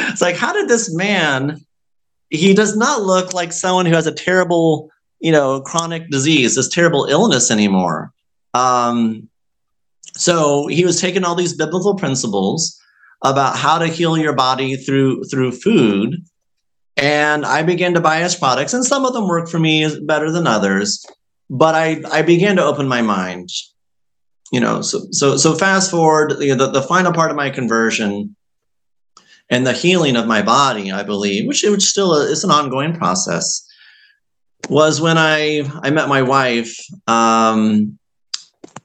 [0.09, 1.63] it's like, how did this man?
[2.31, 4.89] He does not look like someone who has a terrible,
[5.19, 8.11] you know, chronic disease, this terrible illness anymore.
[8.55, 9.29] Um,
[10.13, 12.79] so he was taking all these biblical principles
[13.23, 16.25] about how to heal your body through through food,
[16.97, 20.31] and I began to buy his products, and some of them work for me better
[20.31, 21.05] than others
[21.53, 23.49] but I I began to open my mind.
[24.51, 27.49] You know, so so so fast forward you know, the, the final part of my
[27.49, 28.35] conversion
[29.49, 33.67] and the healing of my body, I believe, which which still is an ongoing process,
[34.69, 36.75] was when I I met my wife
[37.07, 37.97] um,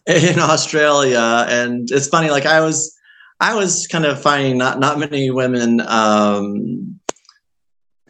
[0.07, 2.31] in Australia, and it's funny.
[2.31, 2.95] Like I was
[3.41, 6.98] I was kind of finding not not many women um,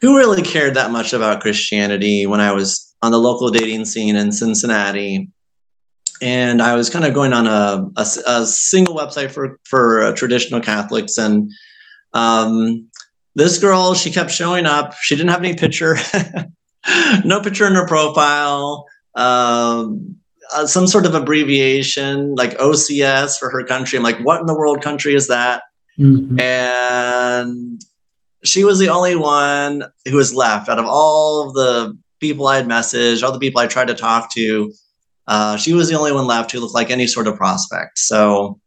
[0.01, 4.17] who really cared that much about Christianity when I was on the local dating scene
[4.17, 5.29] in Cincinnati.
[6.21, 10.13] And I was kind of going on a, a, a single website for, for uh,
[10.15, 11.17] traditional Catholics.
[11.17, 11.51] And
[12.13, 12.89] um,
[13.35, 14.95] this girl, she kept showing up.
[15.01, 15.97] She didn't have any picture,
[17.25, 18.87] no picture in her profile.
[19.15, 20.19] um,
[20.53, 23.99] uh, some sort of abbreviation like OCS for her country.
[23.99, 25.63] I'm like, what in the world country is that?
[25.99, 26.41] Mm-hmm.
[26.41, 27.81] And
[28.49, 32.57] she was the only one who was left out of all of the people I
[32.57, 34.73] had messaged, all the people I tried to talk to.
[35.27, 37.99] Uh, she was the only one left who looked like any sort of prospect.
[37.99, 38.61] So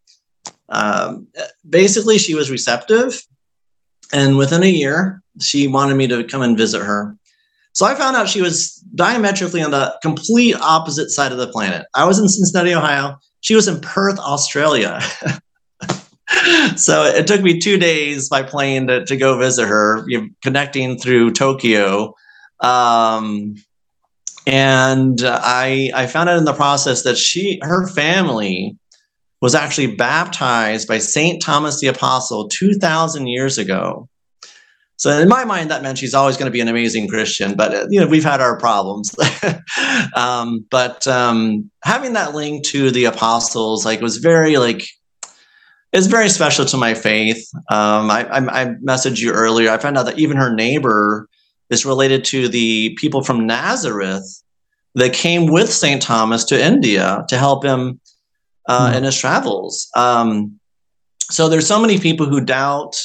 [0.69, 1.27] um,
[1.67, 3.21] basically, she was receptive.
[4.13, 7.15] And within a year, she wanted me to come and visit her.
[7.73, 11.85] So I found out she was diametrically on the complete opposite side of the planet.
[11.95, 13.17] I was in Cincinnati, Ohio.
[13.39, 14.99] She was in Perth, Australia.
[16.75, 20.27] so it took me two days by plane to, to go visit her, you know,
[20.41, 22.13] connecting through Tokyo.
[22.59, 23.55] Um,
[24.47, 28.77] and I, I found out in the process that she, her family
[29.41, 31.41] was actually baptized by St.
[31.41, 34.07] Thomas the Apostle 2,000 years ago.
[34.97, 37.55] So in my mind, that meant she's always going to be an amazing Christian.
[37.55, 39.15] But you know, we've had our problems.
[40.15, 44.87] um, but um, having that link to the apostles, like, was very like
[45.93, 47.49] it's very special to my faith.
[47.69, 49.69] Um, I, I, I messaged you earlier.
[49.69, 51.27] I found out that even her neighbor
[51.69, 54.43] is related to the people from Nazareth
[54.95, 56.01] that came with St.
[56.01, 57.99] Thomas to India to help him
[58.67, 58.97] uh, mm.
[58.97, 59.89] in his travels.
[59.95, 60.59] Um,
[61.29, 62.95] so there's so many people who doubt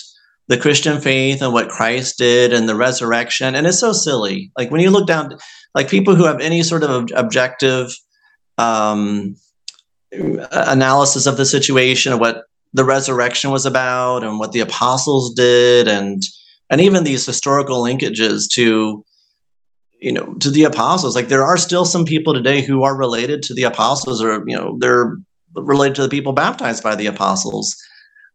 [0.48, 3.54] the Christian faith and what Christ did and the resurrection.
[3.54, 4.52] And it's so silly.
[4.56, 5.36] Like when you look down,
[5.74, 7.92] like people who have any sort of objective
[8.58, 9.36] um,
[10.12, 12.45] analysis of the situation of what
[12.76, 16.22] the resurrection was about and what the apostles did and
[16.68, 19.02] and even these historical linkages to
[20.00, 23.42] you know to the apostles like there are still some people today who are related
[23.42, 25.16] to the apostles or you know they're
[25.54, 27.74] related to the people baptized by the apostles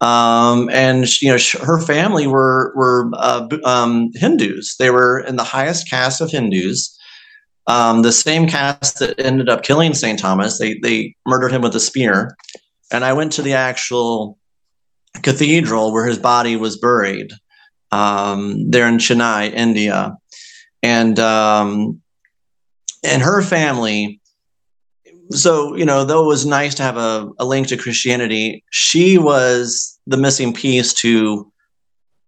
[0.02, 4.76] um, and you know her family were were uh, um, Hindus.
[4.78, 6.98] They were in the highest caste of Hindus,
[7.68, 10.58] um, the same caste that ended up killing Saint Thomas.
[10.58, 12.36] They they murdered him with a spear.
[12.92, 14.38] And I went to the actual
[15.22, 17.32] cathedral where his body was buried
[17.92, 20.16] um, there in Chennai, India,
[20.82, 22.02] and um,
[23.04, 24.20] and her family
[25.32, 29.18] so you know though it was nice to have a, a link to christianity she
[29.18, 31.52] was the missing piece to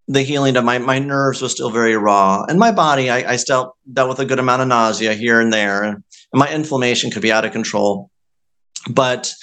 [0.07, 2.43] the healing of my my nerves was still very raw.
[2.47, 5.51] And my body i, I still dealt with a good amount of nausea here and
[5.51, 5.83] there.
[5.83, 8.09] And my inflammation could be out of control.
[8.89, 9.33] But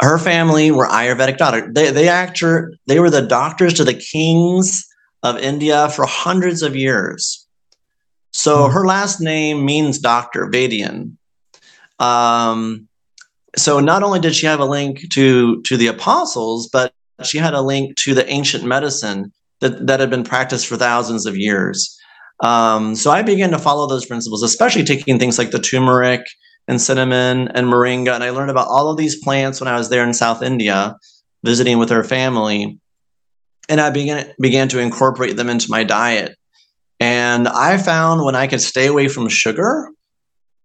[0.00, 4.86] her family were ayurvedic doctors they, they actor they were the doctors to the kings
[5.22, 7.46] of india for hundreds of years
[8.32, 8.72] so hmm.
[8.72, 11.18] her last name means doctor vedian
[11.98, 12.88] um,
[13.56, 16.92] so not only did she have a link to to the apostles, but
[17.24, 21.26] she had a link to the ancient medicine that, that had been practiced for thousands
[21.26, 21.98] of years.
[22.44, 26.24] Um, so I began to follow those principles, especially taking things like the turmeric
[26.68, 28.14] and cinnamon and moringa.
[28.14, 30.94] And I learned about all of these plants when I was there in South India,
[31.42, 32.78] visiting with her family.
[33.68, 36.36] And I began began to incorporate them into my diet.
[37.00, 39.90] And I found when I could stay away from sugar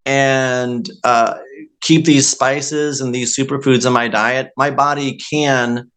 [0.05, 1.37] and uh,
[1.81, 5.91] keep these spices and these superfoods in my diet, my body can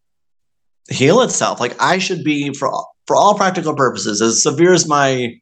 [0.89, 1.59] heal itself.
[1.59, 2.71] Like I should be for
[3.07, 5.35] for all practical purposes, as severe as my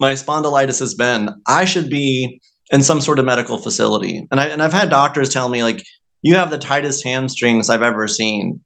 [0.00, 4.26] my spondylitis has been, I should be in some sort of medical facility.
[4.30, 5.84] And I and I've had doctors tell me like
[6.22, 8.60] you have the tightest hamstrings I've ever seen.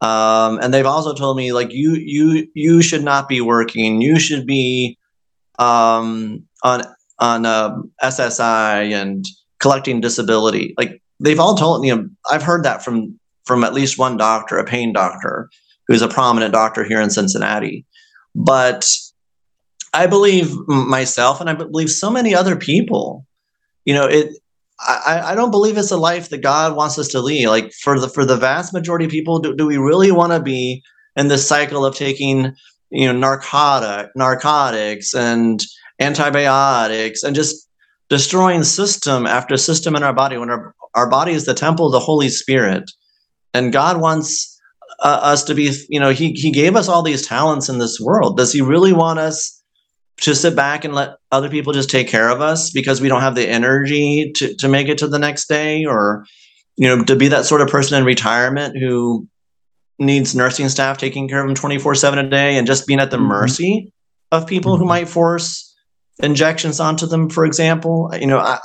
[0.00, 4.00] Um, and they've also told me like you you you should not be working.
[4.00, 4.96] You should be
[5.58, 6.82] um, on
[7.18, 9.24] on uh, SSI and
[9.58, 10.74] collecting disability.
[10.78, 14.16] Like they've all told me, you know, I've heard that from from at least one
[14.16, 15.50] doctor, a pain doctor,
[15.88, 17.84] who's a prominent doctor here in Cincinnati.
[18.34, 18.88] But
[19.94, 23.26] I believe myself, and I believe so many other people.
[23.88, 24.36] You know, it.
[24.80, 27.48] I, I don't believe it's a life that God wants us to lead.
[27.48, 30.40] Like for the for the vast majority of people, do, do we really want to
[30.40, 30.82] be
[31.16, 32.54] in this cycle of taking,
[32.90, 35.64] you know, narcotic narcotics and
[36.00, 37.66] antibiotics and just
[38.10, 41.92] destroying system after system in our body when our, our body is the temple of
[41.92, 42.90] the holy spirit
[43.52, 44.60] and god wants
[45.00, 48.00] uh, us to be you know he, he gave us all these talents in this
[48.00, 49.57] world does he really want us
[50.20, 53.20] to sit back and let other people just take care of us because we don't
[53.20, 56.24] have the energy to, to make it to the next day or
[56.76, 59.26] you know to be that sort of person in retirement who
[59.98, 63.10] needs nursing staff taking care of them 24 7 a day and just being at
[63.10, 63.26] the mm-hmm.
[63.26, 63.92] mercy
[64.30, 64.82] of people mm-hmm.
[64.82, 65.68] who might force
[66.22, 68.10] injections onto them, for example.
[68.18, 68.58] You know, I,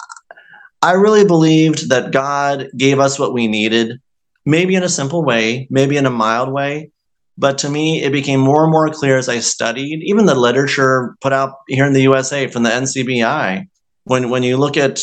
[0.82, 4.00] I really believed that God gave us what we needed,
[4.46, 6.92] maybe in a simple way, maybe in a mild way.
[7.38, 11.16] But to me, it became more and more clear as I studied, even the literature
[11.22, 13.68] put out here in the USA from the NCBI.
[14.04, 15.02] When, when you look at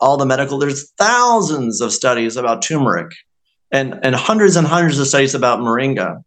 [0.00, 3.10] all the medical, there's thousands of studies about turmeric
[3.70, 6.22] and, and hundreds and hundreds of studies about moringa.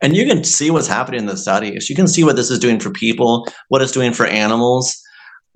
[0.00, 1.88] And you can see what's happening in the studies.
[1.88, 5.00] You can see what this is doing for people, what it's doing for animals.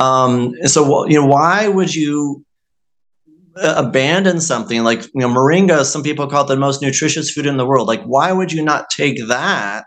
[0.00, 2.44] Um, and so, you know, why would you
[3.62, 5.84] abandon something like you know moringa?
[5.84, 7.88] Some people call it the most nutritious food in the world.
[7.88, 9.86] Like, why would you not take that,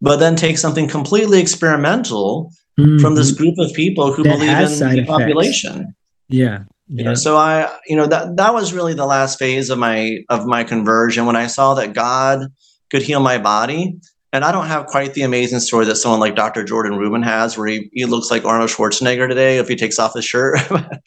[0.00, 2.98] but then take something completely experimental mm-hmm.
[2.98, 5.94] from this group of people who that believe in the population?
[6.28, 6.64] Yeah.
[6.88, 6.98] Yeah.
[6.98, 10.18] You know, so I, you know, that that was really the last phase of my
[10.28, 12.48] of my conversion when I saw that God
[12.90, 13.98] could heal my body.
[14.32, 16.64] And I don't have quite the amazing story that someone like Dr.
[16.64, 20.14] Jordan Rubin has, where he, he looks like Arnold Schwarzenegger today if he takes off
[20.14, 20.58] his shirt.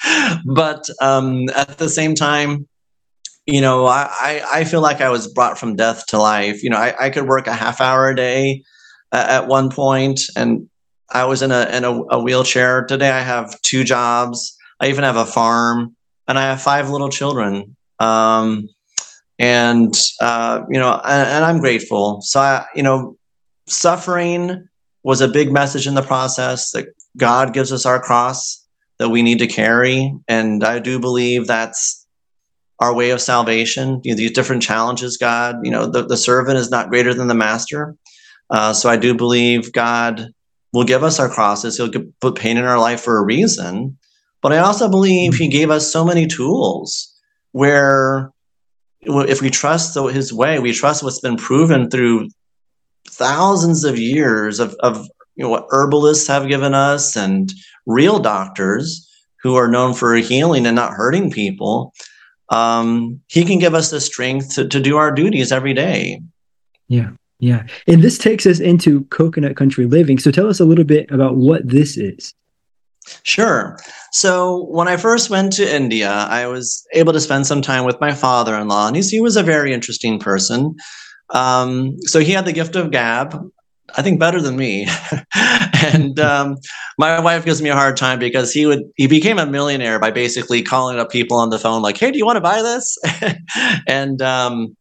[0.46, 2.68] but um, at the same time,
[3.48, 6.64] you know, I, I feel like I was brought from death to life.
[6.64, 8.64] You know, I, I could work a half hour a day
[9.12, 10.70] uh, at one point, and
[11.12, 12.86] I was in a in a, a wheelchair.
[12.86, 14.58] Today, I have two jobs.
[14.80, 15.96] I even have a farm,
[16.28, 17.76] and I have five little children.
[18.00, 18.68] Um,
[19.40, 22.22] and uh, you know, and, and I'm grateful.
[22.22, 23.18] So I, you know,
[23.68, 24.68] suffering
[25.04, 28.66] was a big message in the process that God gives us our cross
[28.98, 32.06] that we need to carry, and I do believe that's
[32.80, 34.02] our way of salvation.
[34.04, 37.28] You know, these different challenges, God, you know, the, the servant is not greater than
[37.28, 37.96] the master.
[38.50, 40.30] Uh, so I do believe God
[40.74, 41.78] will give us our crosses.
[41.78, 43.98] He'll put pain in our life for a reason.
[44.42, 47.14] But I also believe He gave us so many tools
[47.54, 48.32] where
[49.06, 52.30] if we trust his way, we trust what's been proven through
[53.08, 57.54] thousands of years of, of you know, what herbalists have given us and
[57.86, 59.10] real doctors
[59.42, 61.94] who are known for healing and not hurting people.
[62.50, 66.22] Um, he can give us the strength to, to do our duties every day.
[66.88, 67.12] Yeah.
[67.40, 67.64] Yeah.
[67.88, 70.20] And this takes us into coconut country living.
[70.20, 72.34] So tell us a little bit about what this is.
[73.24, 73.78] Sure.
[74.12, 78.00] So when I first went to India, I was able to spend some time with
[78.02, 80.76] my father-in-law, and he was a very interesting person.
[81.32, 83.36] Um, so he had the gift of gab,
[83.98, 84.88] I think better than me.
[85.84, 86.58] and um,
[86.98, 90.12] my wife gives me a hard time because he would he became a millionaire by
[90.12, 92.98] basically calling up people on the phone like, "Hey, do you want to buy this?"
[93.88, 94.76] and um,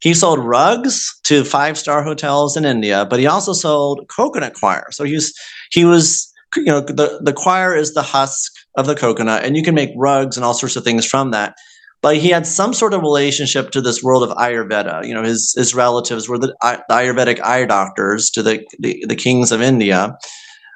[0.00, 4.86] he sold rugs to five star hotels in India, but he also sold coconut coir.
[4.90, 5.34] So he was
[5.72, 9.62] he was you know the the coir is the husk of the coconut and you
[9.62, 11.54] can make rugs and all sorts of things from that
[12.02, 15.54] but he had some sort of relationship to this world of ayurveda you know his
[15.56, 20.16] his relatives were the, the ayurvedic eye doctors to the, the, the kings of india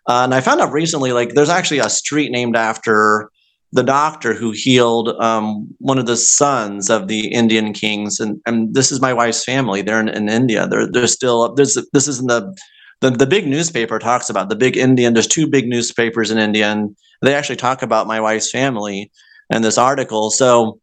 [0.09, 3.31] uh, and i found out recently like there's actually a street named after
[3.75, 8.73] the doctor who healed um, one of the sons of the Indian kings, and, and
[8.73, 9.83] this is my wife's family.
[9.83, 10.69] They're in, in India.
[10.69, 12.57] They're they're still there's this is in the
[13.01, 15.15] the, the big newspaper talks about the big Indian.
[15.15, 19.11] There's two big newspapers in India, and they actually talk about my wife's family
[19.51, 20.31] in this article.
[20.31, 20.81] So,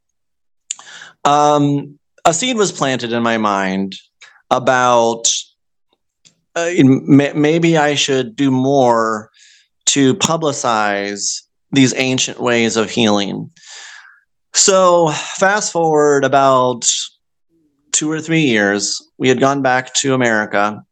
[1.23, 3.95] um, a seed was planted in my mind
[4.49, 5.27] about
[6.55, 9.29] uh, maybe I should do more
[9.87, 11.41] to publicize
[11.71, 13.49] these ancient ways of healing.
[14.53, 16.85] So, fast forward about
[17.93, 20.83] two or three years, we had gone back to America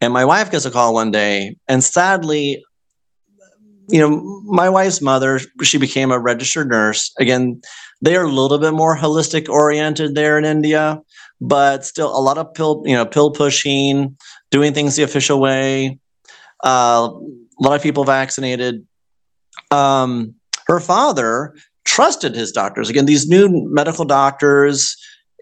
[0.00, 2.62] and my wife gets a call one day, and sadly,
[3.88, 7.12] you know, my wife's mother, she became a registered nurse.
[7.18, 7.60] Again,
[8.00, 11.00] they are a little bit more holistic oriented there in India,
[11.40, 14.16] but still a lot of pill, you know, pill pushing,
[14.50, 15.98] doing things the official way.
[16.64, 18.86] Uh, a lot of people vaccinated.
[19.70, 20.34] Um,
[20.66, 22.88] her father trusted his doctors.
[22.88, 24.96] Again, these new medical doctors,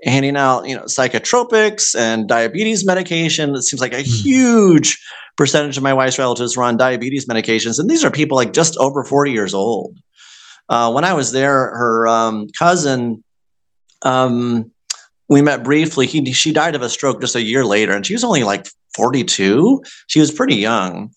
[0.05, 3.55] handing out you know psychotropics and diabetes medication.
[3.55, 4.23] It seems like a mm.
[4.23, 4.99] huge
[5.37, 8.77] percentage of my wife's relatives were on diabetes medications and these are people like just
[8.79, 9.97] over 40 years old.
[10.69, 13.25] Uh, when i was there her um, cousin
[14.03, 14.71] um,
[15.29, 16.07] we met briefly.
[16.07, 18.67] He, she died of a stroke just a year later and she was only like
[18.95, 21.11] 42 she was pretty young.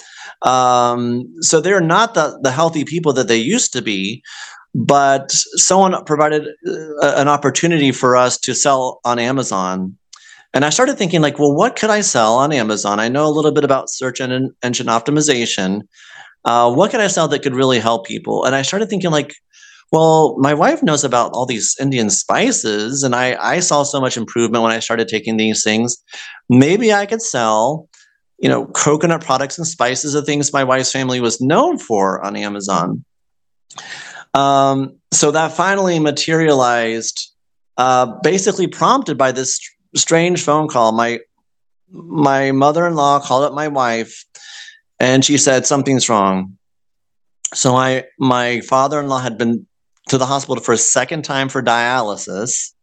[0.43, 4.23] Um, so they're not the, the healthy people that they used to be
[4.73, 9.97] but someone provided uh, an opportunity for us to sell on Amazon.
[10.53, 12.99] And I started thinking, like, well, what could I sell on Amazon?
[12.99, 15.81] I know a little bit about search engine, engine optimization.
[16.43, 18.43] Uh, what could I sell that could really help people?
[18.45, 19.33] And I started thinking, like,
[19.91, 24.15] well, my wife knows about all these Indian spices, and I, I saw so much
[24.15, 25.97] improvement when I started taking these things.
[26.49, 27.89] Maybe I could sell,
[28.39, 32.37] you know, coconut products and spices, the things my wife's family was known for on
[32.37, 33.03] Amazon.
[34.33, 37.31] Um, so that finally materialized,
[37.77, 39.59] uh, basically prompted by this
[39.95, 40.91] strange phone call.
[40.91, 41.19] My
[41.93, 44.23] my mother-in-law called up my wife,
[44.99, 46.57] and she said something's wrong.
[47.53, 49.67] So I my father-in-law had been
[50.09, 52.73] to the hospital for a second time for dialysis,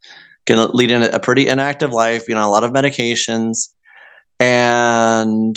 [0.47, 3.69] going to lead leading a pretty inactive life, you know, a lot of medications.
[4.41, 5.57] And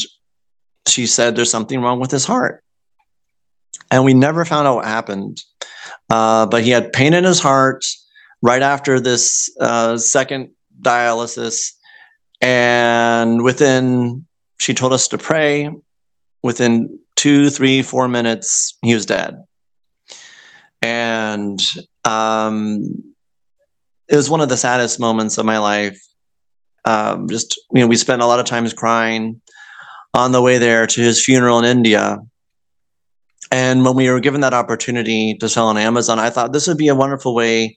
[0.88, 2.64] she said there's something wrong with his heart.
[3.89, 5.44] And we never found out what happened.
[6.10, 7.86] Uh, but he had pain in his heart
[8.42, 10.52] right after this uh, second
[10.82, 11.72] dialysis.
[12.42, 14.26] And within,
[14.60, 15.70] she told us to pray.
[16.44, 19.44] Within two, three, four minutes, he was dead.
[20.82, 21.62] And
[22.04, 23.14] um,
[24.08, 26.02] it was one of the saddest moments of my life.
[26.84, 29.40] Um, just, you know, we spent a lot of times crying
[30.16, 32.18] on the way there to his funeral in India.
[33.52, 36.78] And when we were given that opportunity to sell on Amazon, I thought this would
[36.78, 37.76] be a wonderful way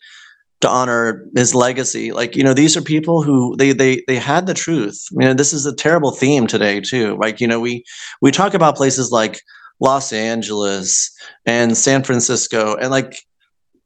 [0.61, 2.13] to honor his legacy.
[2.13, 5.05] Like, you know, these are people who they they they had the truth.
[5.13, 7.19] You know, this is a terrible theme today too.
[7.21, 7.85] Like, you know, we
[8.23, 9.41] we talk about places like
[9.81, 11.13] Los Angeles
[11.45, 13.17] and San Francisco and like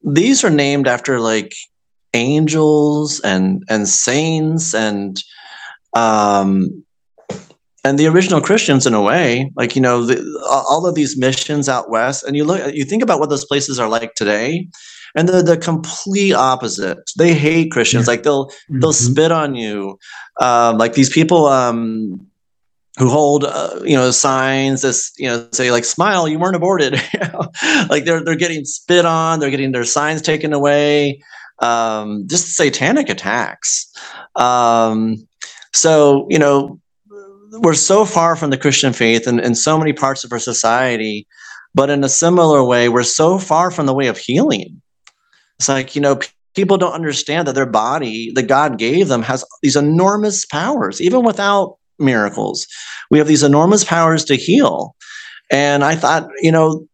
[0.05, 1.55] these are named after like
[2.15, 5.23] angels and and saints and
[5.95, 6.85] um
[7.85, 11.69] and the original Christians, in a way, like you know, the, all of these missions
[11.69, 14.69] out west, and you look, you think about what those places are like today,
[15.15, 16.99] and they're the complete opposite.
[17.17, 18.07] They hate Christians.
[18.07, 18.13] Yeah.
[18.13, 18.81] Like they'll mm-hmm.
[18.81, 19.99] they'll spit on you.
[20.41, 22.29] Um, like these people um,
[22.99, 26.95] who hold uh, you know signs that you know say like smile you weren't aborted
[27.89, 31.21] like they're they're getting spit on they're getting their signs taken away
[31.61, 33.91] um, just satanic attacks
[34.37, 35.17] um,
[35.73, 36.81] so you know
[37.51, 41.27] we're so far from the Christian faith and in so many parts of our society,
[41.75, 44.81] but in a similar way, we're so far from the way of healing.
[45.59, 49.23] It's like, you know, p- people don't understand that their body that God gave them
[49.23, 52.67] has these enormous powers, even without miracles.
[53.11, 54.95] We have these enormous powers to heal.
[55.51, 56.87] And I thought, you know,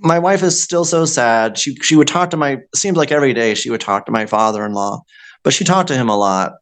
[0.00, 1.56] my wife is still so sad.
[1.56, 4.26] She she would talk to my seems like every day she would talk to my
[4.26, 5.02] father-in-law,
[5.42, 6.52] but she talked to him a lot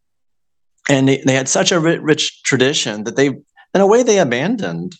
[0.88, 3.28] and they, they had such a rich, rich tradition that they
[3.74, 4.96] in a way they abandoned.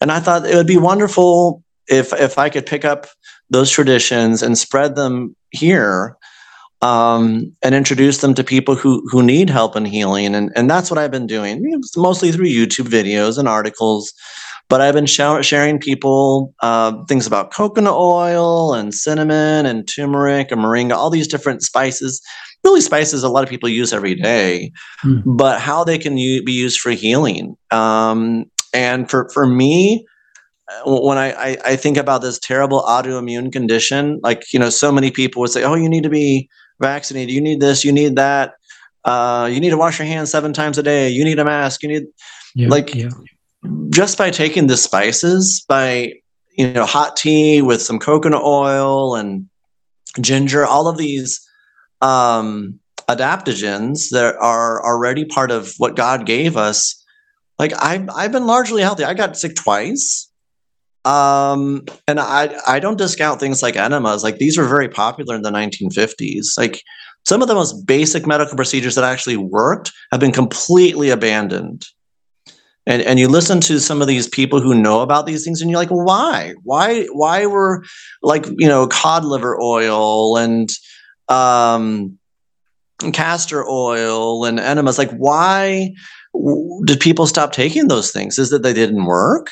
[0.00, 3.06] And i thought it would be wonderful if if i could pick up
[3.50, 6.16] those traditions and spread them here
[6.82, 10.34] um, and introduce them to people who who need help and healing.
[10.34, 11.80] And and that's what i've been doing.
[11.96, 14.12] Mostly through youtube videos and articles
[14.70, 20.50] but i've been sh- sharing people uh, things about coconut oil and cinnamon and turmeric
[20.50, 22.22] and moringa all these different spices
[22.64, 24.72] really spices a lot of people use every day,
[25.04, 25.22] mm.
[25.24, 27.56] but how they can u- be used for healing.
[27.70, 28.44] Um,
[28.74, 30.06] and for, for me,
[30.68, 34.92] uh, when I, I, I, think about this terrible autoimmune condition, like, you know, so
[34.92, 36.48] many people would say, oh, you need to be
[36.80, 37.34] vaccinated.
[37.34, 38.54] You need this, you need that.
[39.04, 41.08] Uh, you need to wash your hands seven times a day.
[41.08, 41.82] You need a mask.
[41.82, 42.04] You need,
[42.54, 43.08] yeah, like, yeah.
[43.90, 46.12] Just by taking the spices, by,
[46.56, 49.46] you know, hot tea with some coconut oil and
[50.20, 51.46] ginger, all of these
[52.00, 56.96] um, adaptogens that are already part of what God gave us.
[57.58, 59.04] Like I've I've been largely healthy.
[59.04, 60.28] I got sick twice.
[61.04, 64.22] Um, and I I don't discount things like enemas.
[64.22, 66.56] Like these were very popular in the 1950s.
[66.56, 66.82] Like
[67.26, 71.86] some of the most basic medical procedures that actually worked have been completely abandoned.
[72.86, 75.70] And, and you listen to some of these people who know about these things and
[75.70, 77.84] you're like why why why were
[78.22, 80.70] like you know cod liver oil and
[81.30, 82.18] um,
[83.12, 84.98] castor oil and enemas.
[84.98, 85.94] Like, why
[86.84, 88.38] did people stop taking those things?
[88.38, 89.50] Is that they didn't work?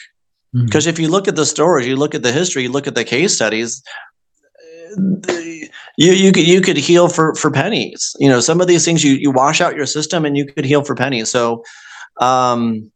[0.52, 0.90] Because mm-hmm.
[0.90, 3.04] if you look at the stories, you look at the history, you look at the
[3.04, 3.82] case studies,
[5.96, 8.14] you you could you could heal for for pennies.
[8.18, 10.64] You know, some of these things you you wash out your system and you could
[10.64, 11.30] heal for pennies.
[11.30, 11.62] So,
[12.20, 12.90] um,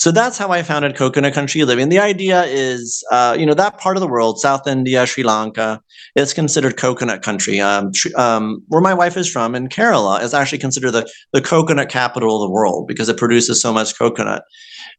[0.00, 1.90] so that's how I founded Coconut Country Living.
[1.90, 5.82] The idea is, uh, you know, that part of the world, South India, Sri Lanka,
[6.16, 7.60] is considered coconut country.
[7.60, 11.90] Um, um, where my wife is from, in Kerala, is actually considered the, the coconut
[11.90, 14.42] capital of the world because it produces so much coconut.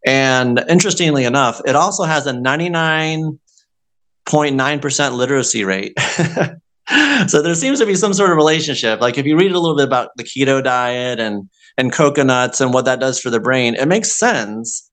[0.06, 5.99] And interestingly enough, it also has a 99.9% literacy rate.
[7.28, 9.02] so there seems to be some sort of relationship.
[9.02, 12.74] Like if you read a little bit about the keto diet and and coconuts and
[12.74, 14.90] what that does for the brain, it makes sense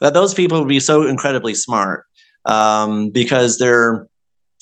[0.00, 2.04] that those people would be so incredibly smart
[2.44, 4.06] um, because they're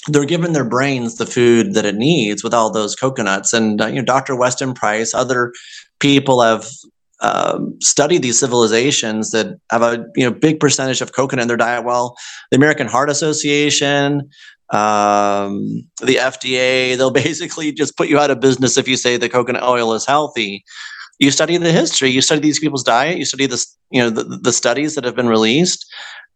[0.09, 3.53] they're giving their brains the food that it needs with all those coconuts.
[3.53, 4.37] And uh, you know, Dr.
[4.37, 5.53] Weston Price, other
[5.99, 6.69] people have
[7.21, 11.57] um, studied these civilizations that have a you know big percentage of coconut in their
[11.57, 11.85] diet.
[11.85, 12.17] Well,
[12.51, 14.29] the American Heart Association,
[14.71, 19.29] um, the FDA, they'll basically just put you out of business if you say the
[19.29, 20.65] coconut oil is healthy.
[21.19, 24.25] You study the history, you study these people's diet, you study this, you know, the,
[24.25, 25.87] the studies that have been released,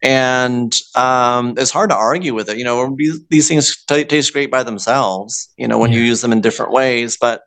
[0.02, 2.56] and um, it's hard to argue with it.
[2.56, 2.96] You know,
[3.28, 5.52] these things t- taste great by themselves.
[5.56, 5.98] You know, when yeah.
[5.98, 7.42] you use them in different ways, but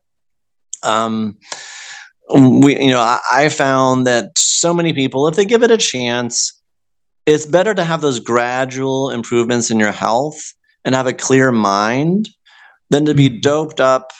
[0.84, 1.38] um,
[2.34, 5.78] we, you know, I, I found that so many people, if they give it a
[5.78, 6.62] chance,
[7.26, 10.54] it's better to have those gradual improvements in your health
[10.86, 12.30] and have a clear mind
[12.90, 13.40] than to be mm-hmm.
[13.40, 14.12] doped up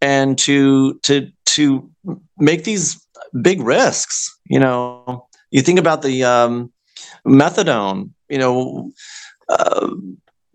[0.00, 1.90] and to to to
[2.38, 3.00] make these
[3.40, 4.30] big risks.
[4.46, 6.72] You know, you think about the um,
[7.26, 8.10] methadone.
[8.28, 8.92] You know,
[9.48, 9.90] uh,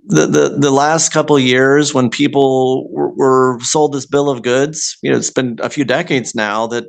[0.05, 4.97] the, the the last couple years when people were, were, sold this bill of goods.
[5.01, 6.85] You know, it's been a few decades now that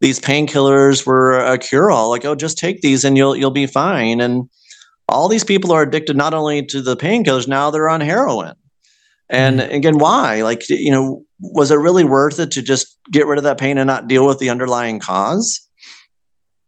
[0.00, 2.10] these painkillers were a cure all.
[2.10, 4.20] Like, oh, just take these and you'll you'll be fine.
[4.20, 4.48] And
[5.08, 8.54] all these people are addicted not only to the painkillers, now they're on heroin.
[9.32, 9.74] And mm-hmm.
[9.74, 10.42] again, why?
[10.42, 13.78] Like, you know, was it really worth it to just get rid of that pain
[13.78, 15.66] and not deal with the underlying cause?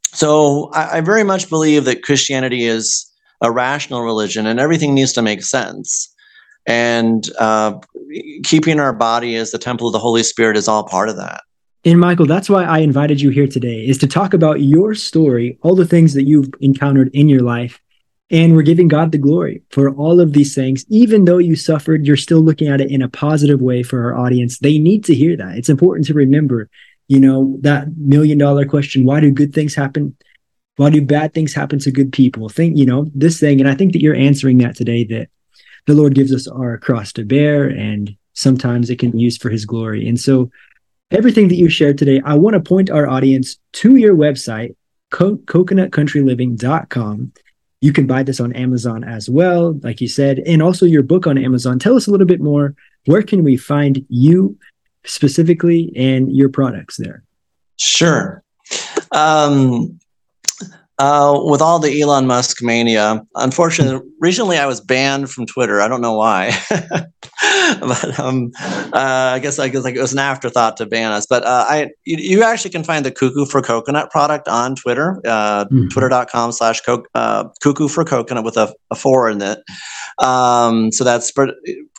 [0.06, 3.08] So I, I very much believe that Christianity is
[3.42, 6.12] a rational religion and everything needs to make sense.
[6.66, 7.78] And uh,
[8.42, 11.42] keeping our body as the temple of the Holy Spirit is all part of that.
[11.84, 15.58] And Michael, that's why I invited you here today is to talk about your story,
[15.60, 17.78] all the things that you've encountered in your life,
[18.30, 20.84] and we're giving God the glory for all of these things.
[20.88, 24.18] Even though you suffered, you're still looking at it in a positive way for our
[24.18, 24.58] audience.
[24.58, 25.56] They need to hear that.
[25.58, 26.70] It's important to remember,
[27.06, 30.16] you know, that million dollar question why do good things happen?
[30.76, 32.48] Why do bad things happen to good people?
[32.48, 33.60] Think, you know, this thing.
[33.60, 35.28] And I think that you're answering that today that
[35.86, 39.50] the Lord gives us our cross to bear, and sometimes it can be used for
[39.50, 40.08] his glory.
[40.08, 40.50] And so,
[41.10, 44.74] everything that you shared today, I want to point our audience to your website,
[45.10, 47.32] co- coconutcountryliving.com
[47.84, 51.26] you can buy this on Amazon as well, like you said, and also your book
[51.26, 51.78] on Amazon.
[51.78, 52.74] Tell us a little bit more.
[53.04, 54.58] Where can we find you
[55.04, 57.24] specifically and your products there?
[57.76, 58.42] Sure.
[59.12, 60.00] Um,
[60.98, 65.80] uh, with all the Elon Musk mania, unfortunately, recently I was banned from Twitter.
[65.80, 70.20] I don't know why, but um, uh, I guess I guess like it was an
[70.20, 71.26] afterthought to ban us.
[71.26, 75.20] But uh, I, you, you, actually can find the Cuckoo for Coconut product on Twitter,
[75.26, 75.88] uh, mm-hmm.
[75.88, 76.80] twitter.com/slash
[77.14, 79.62] uh, Cuckoo for Coconut with a, a four in it.
[80.18, 81.32] Um, so that's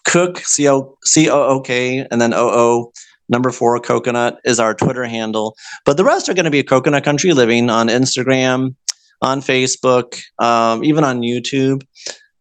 [0.06, 2.92] Cook C O C O O K and then O O
[3.28, 7.04] number four coconut is our twitter handle but the rest are going to be coconut
[7.04, 8.76] country living on instagram
[9.22, 11.84] on Facebook, um, even on YouTube.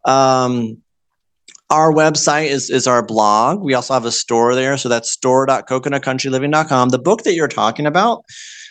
[0.05, 0.79] Um,
[1.71, 3.63] our website is, is our blog.
[3.63, 4.77] We also have a store there.
[4.77, 6.91] So that's store.coconutcountryliving.com.
[6.91, 8.25] The book that you're talking about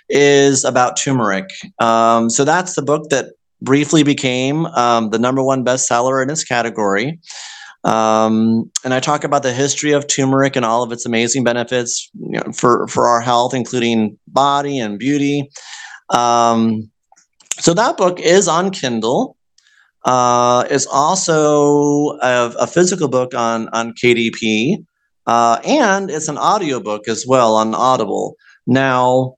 [0.09, 1.49] is about turmeric.
[1.79, 3.31] Um, so that's the book that
[3.61, 7.19] briefly became um, the number one bestseller in its category.
[7.83, 12.09] Um, and I talk about the history of turmeric and all of its amazing benefits
[12.13, 15.49] you know, for, for our health, including body and beauty.
[16.09, 16.89] Um,
[17.63, 19.37] so that book is on Kindle.
[20.03, 24.85] Uh, it's also a, a, physical book on on KDP,
[25.27, 28.35] uh, and it's an audio book as well on Audible.
[28.67, 29.35] Now,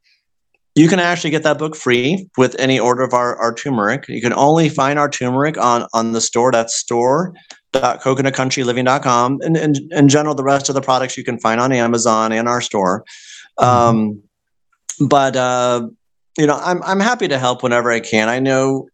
[0.74, 4.08] you can actually get that book free with any order of our, our turmeric.
[4.08, 6.52] You can only find our turmeric on on the store.
[6.52, 9.42] That's store.coconutcountryliving.com.
[9.44, 12.48] And in, in general, the rest of the products you can find on Amazon and
[12.48, 13.06] our store.
[13.60, 13.70] Mm-hmm.
[13.70, 14.24] Um,
[15.08, 15.90] but uh,
[16.38, 18.30] you know, I'm I'm happy to help whenever I can.
[18.30, 18.88] I know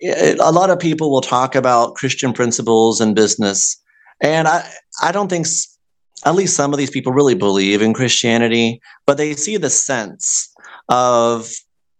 [0.00, 3.80] it, a lot of people will talk about Christian principles and business,
[4.20, 4.68] and I
[5.02, 5.46] I don't think
[6.24, 10.52] at least some of these people really believe in Christianity, but they see the sense
[10.88, 11.50] of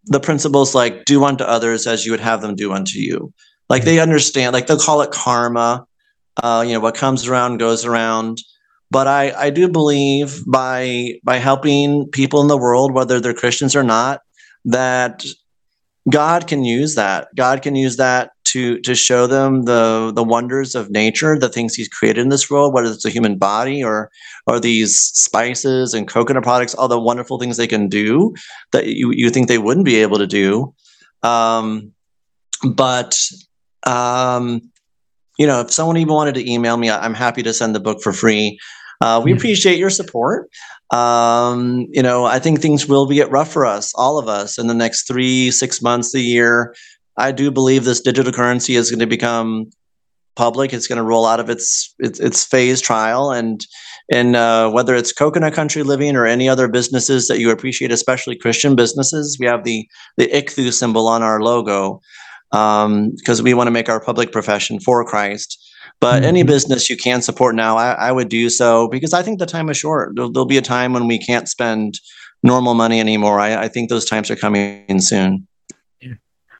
[0.04, 3.32] the principles like do unto others as you would have them do unto you.
[3.68, 5.86] Like they understand, like they'll call it karma.
[6.42, 8.40] Uh, you know, what comes around goes around.
[8.90, 13.76] But I, I do believe by by helping people in the world, whether they're Christians
[13.76, 14.22] or not,
[14.64, 15.24] that
[16.10, 17.28] God can use that.
[17.34, 21.74] God can use that to to show them the the wonders of nature, the things
[21.74, 24.10] He's created in this world, whether it's the human body or
[24.46, 28.34] or these spices and coconut products, all the wonderful things they can do
[28.72, 30.74] that you you think they wouldn't be able to do.
[31.22, 31.92] Um,
[32.64, 33.20] but
[33.84, 34.62] um,
[35.38, 38.02] you know, if someone even wanted to email me, I'm happy to send the book
[38.02, 38.58] for free.
[39.00, 39.36] Uh, we hmm.
[39.36, 40.48] appreciate your support.
[40.90, 44.68] Um, you know, I think things will get rough for us, all of us, in
[44.68, 46.74] the next three, six months, a year.
[47.18, 49.70] I do believe this digital currency is going to become
[50.36, 50.72] public.
[50.72, 53.66] It's going to roll out of its its, its phase trial, and
[54.10, 58.36] and uh, whether it's Coconut Country Living or any other businesses that you appreciate, especially
[58.36, 59.86] Christian businesses, we have the
[60.16, 62.00] the ICTHU symbol on our logo
[62.50, 65.58] because um, we want to make our public profession for Christ.
[66.00, 66.24] But mm-hmm.
[66.24, 69.46] any business you can support now, I, I, would do so because I think the
[69.46, 70.14] time is short.
[70.14, 71.98] There'll, there'll, be a time when we can't spend
[72.44, 73.40] normal money anymore.
[73.40, 75.48] I, I think those times are coming soon.
[76.00, 76.14] Yeah.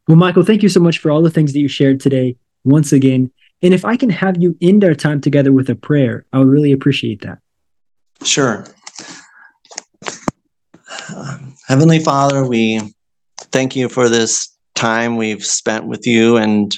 [0.09, 2.37] Well, Michael, thank you so much for all the things that you shared today.
[2.65, 3.31] Once again,
[3.63, 6.49] and if I can have you end our time together with a prayer, I would
[6.49, 7.39] really appreciate that.
[8.25, 8.67] Sure.
[11.67, 12.81] Heavenly Father, we
[13.53, 16.77] thank you for this time we've spent with you and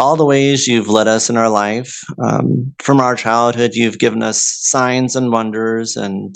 [0.00, 2.00] all the ways you've led us in our life.
[2.24, 6.34] Um, from our childhood, you've given us signs and wonders and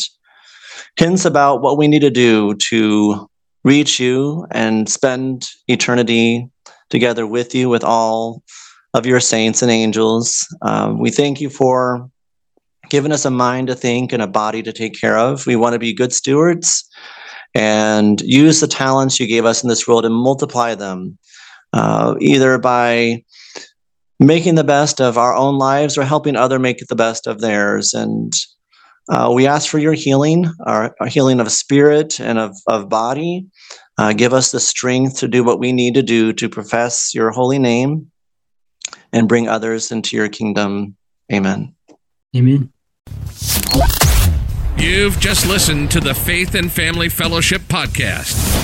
[0.96, 3.28] hints about what we need to do to
[3.64, 6.50] reach you and spend eternity
[6.90, 8.42] together with you, with all
[8.92, 10.46] of your saints and angels.
[10.60, 12.10] Um, we thank you for
[12.90, 15.46] giving us a mind to think and a body to take care of.
[15.46, 16.86] We want to be good stewards
[17.54, 21.16] and use the talents you gave us in this world and multiply them,
[21.72, 23.24] uh, either by
[24.24, 27.92] making the best of our own lives or helping other make the best of theirs.
[27.94, 28.32] And
[29.08, 33.46] uh, we ask for your healing, our, our, healing of spirit and of, of body.
[33.98, 37.30] Uh, give us the strength to do what we need to do to profess your
[37.30, 38.10] holy name
[39.12, 40.96] and bring others into your kingdom.
[41.32, 41.74] Amen.
[42.36, 42.72] Amen.
[44.76, 48.63] You've just listened to the Faith and Family Fellowship Podcast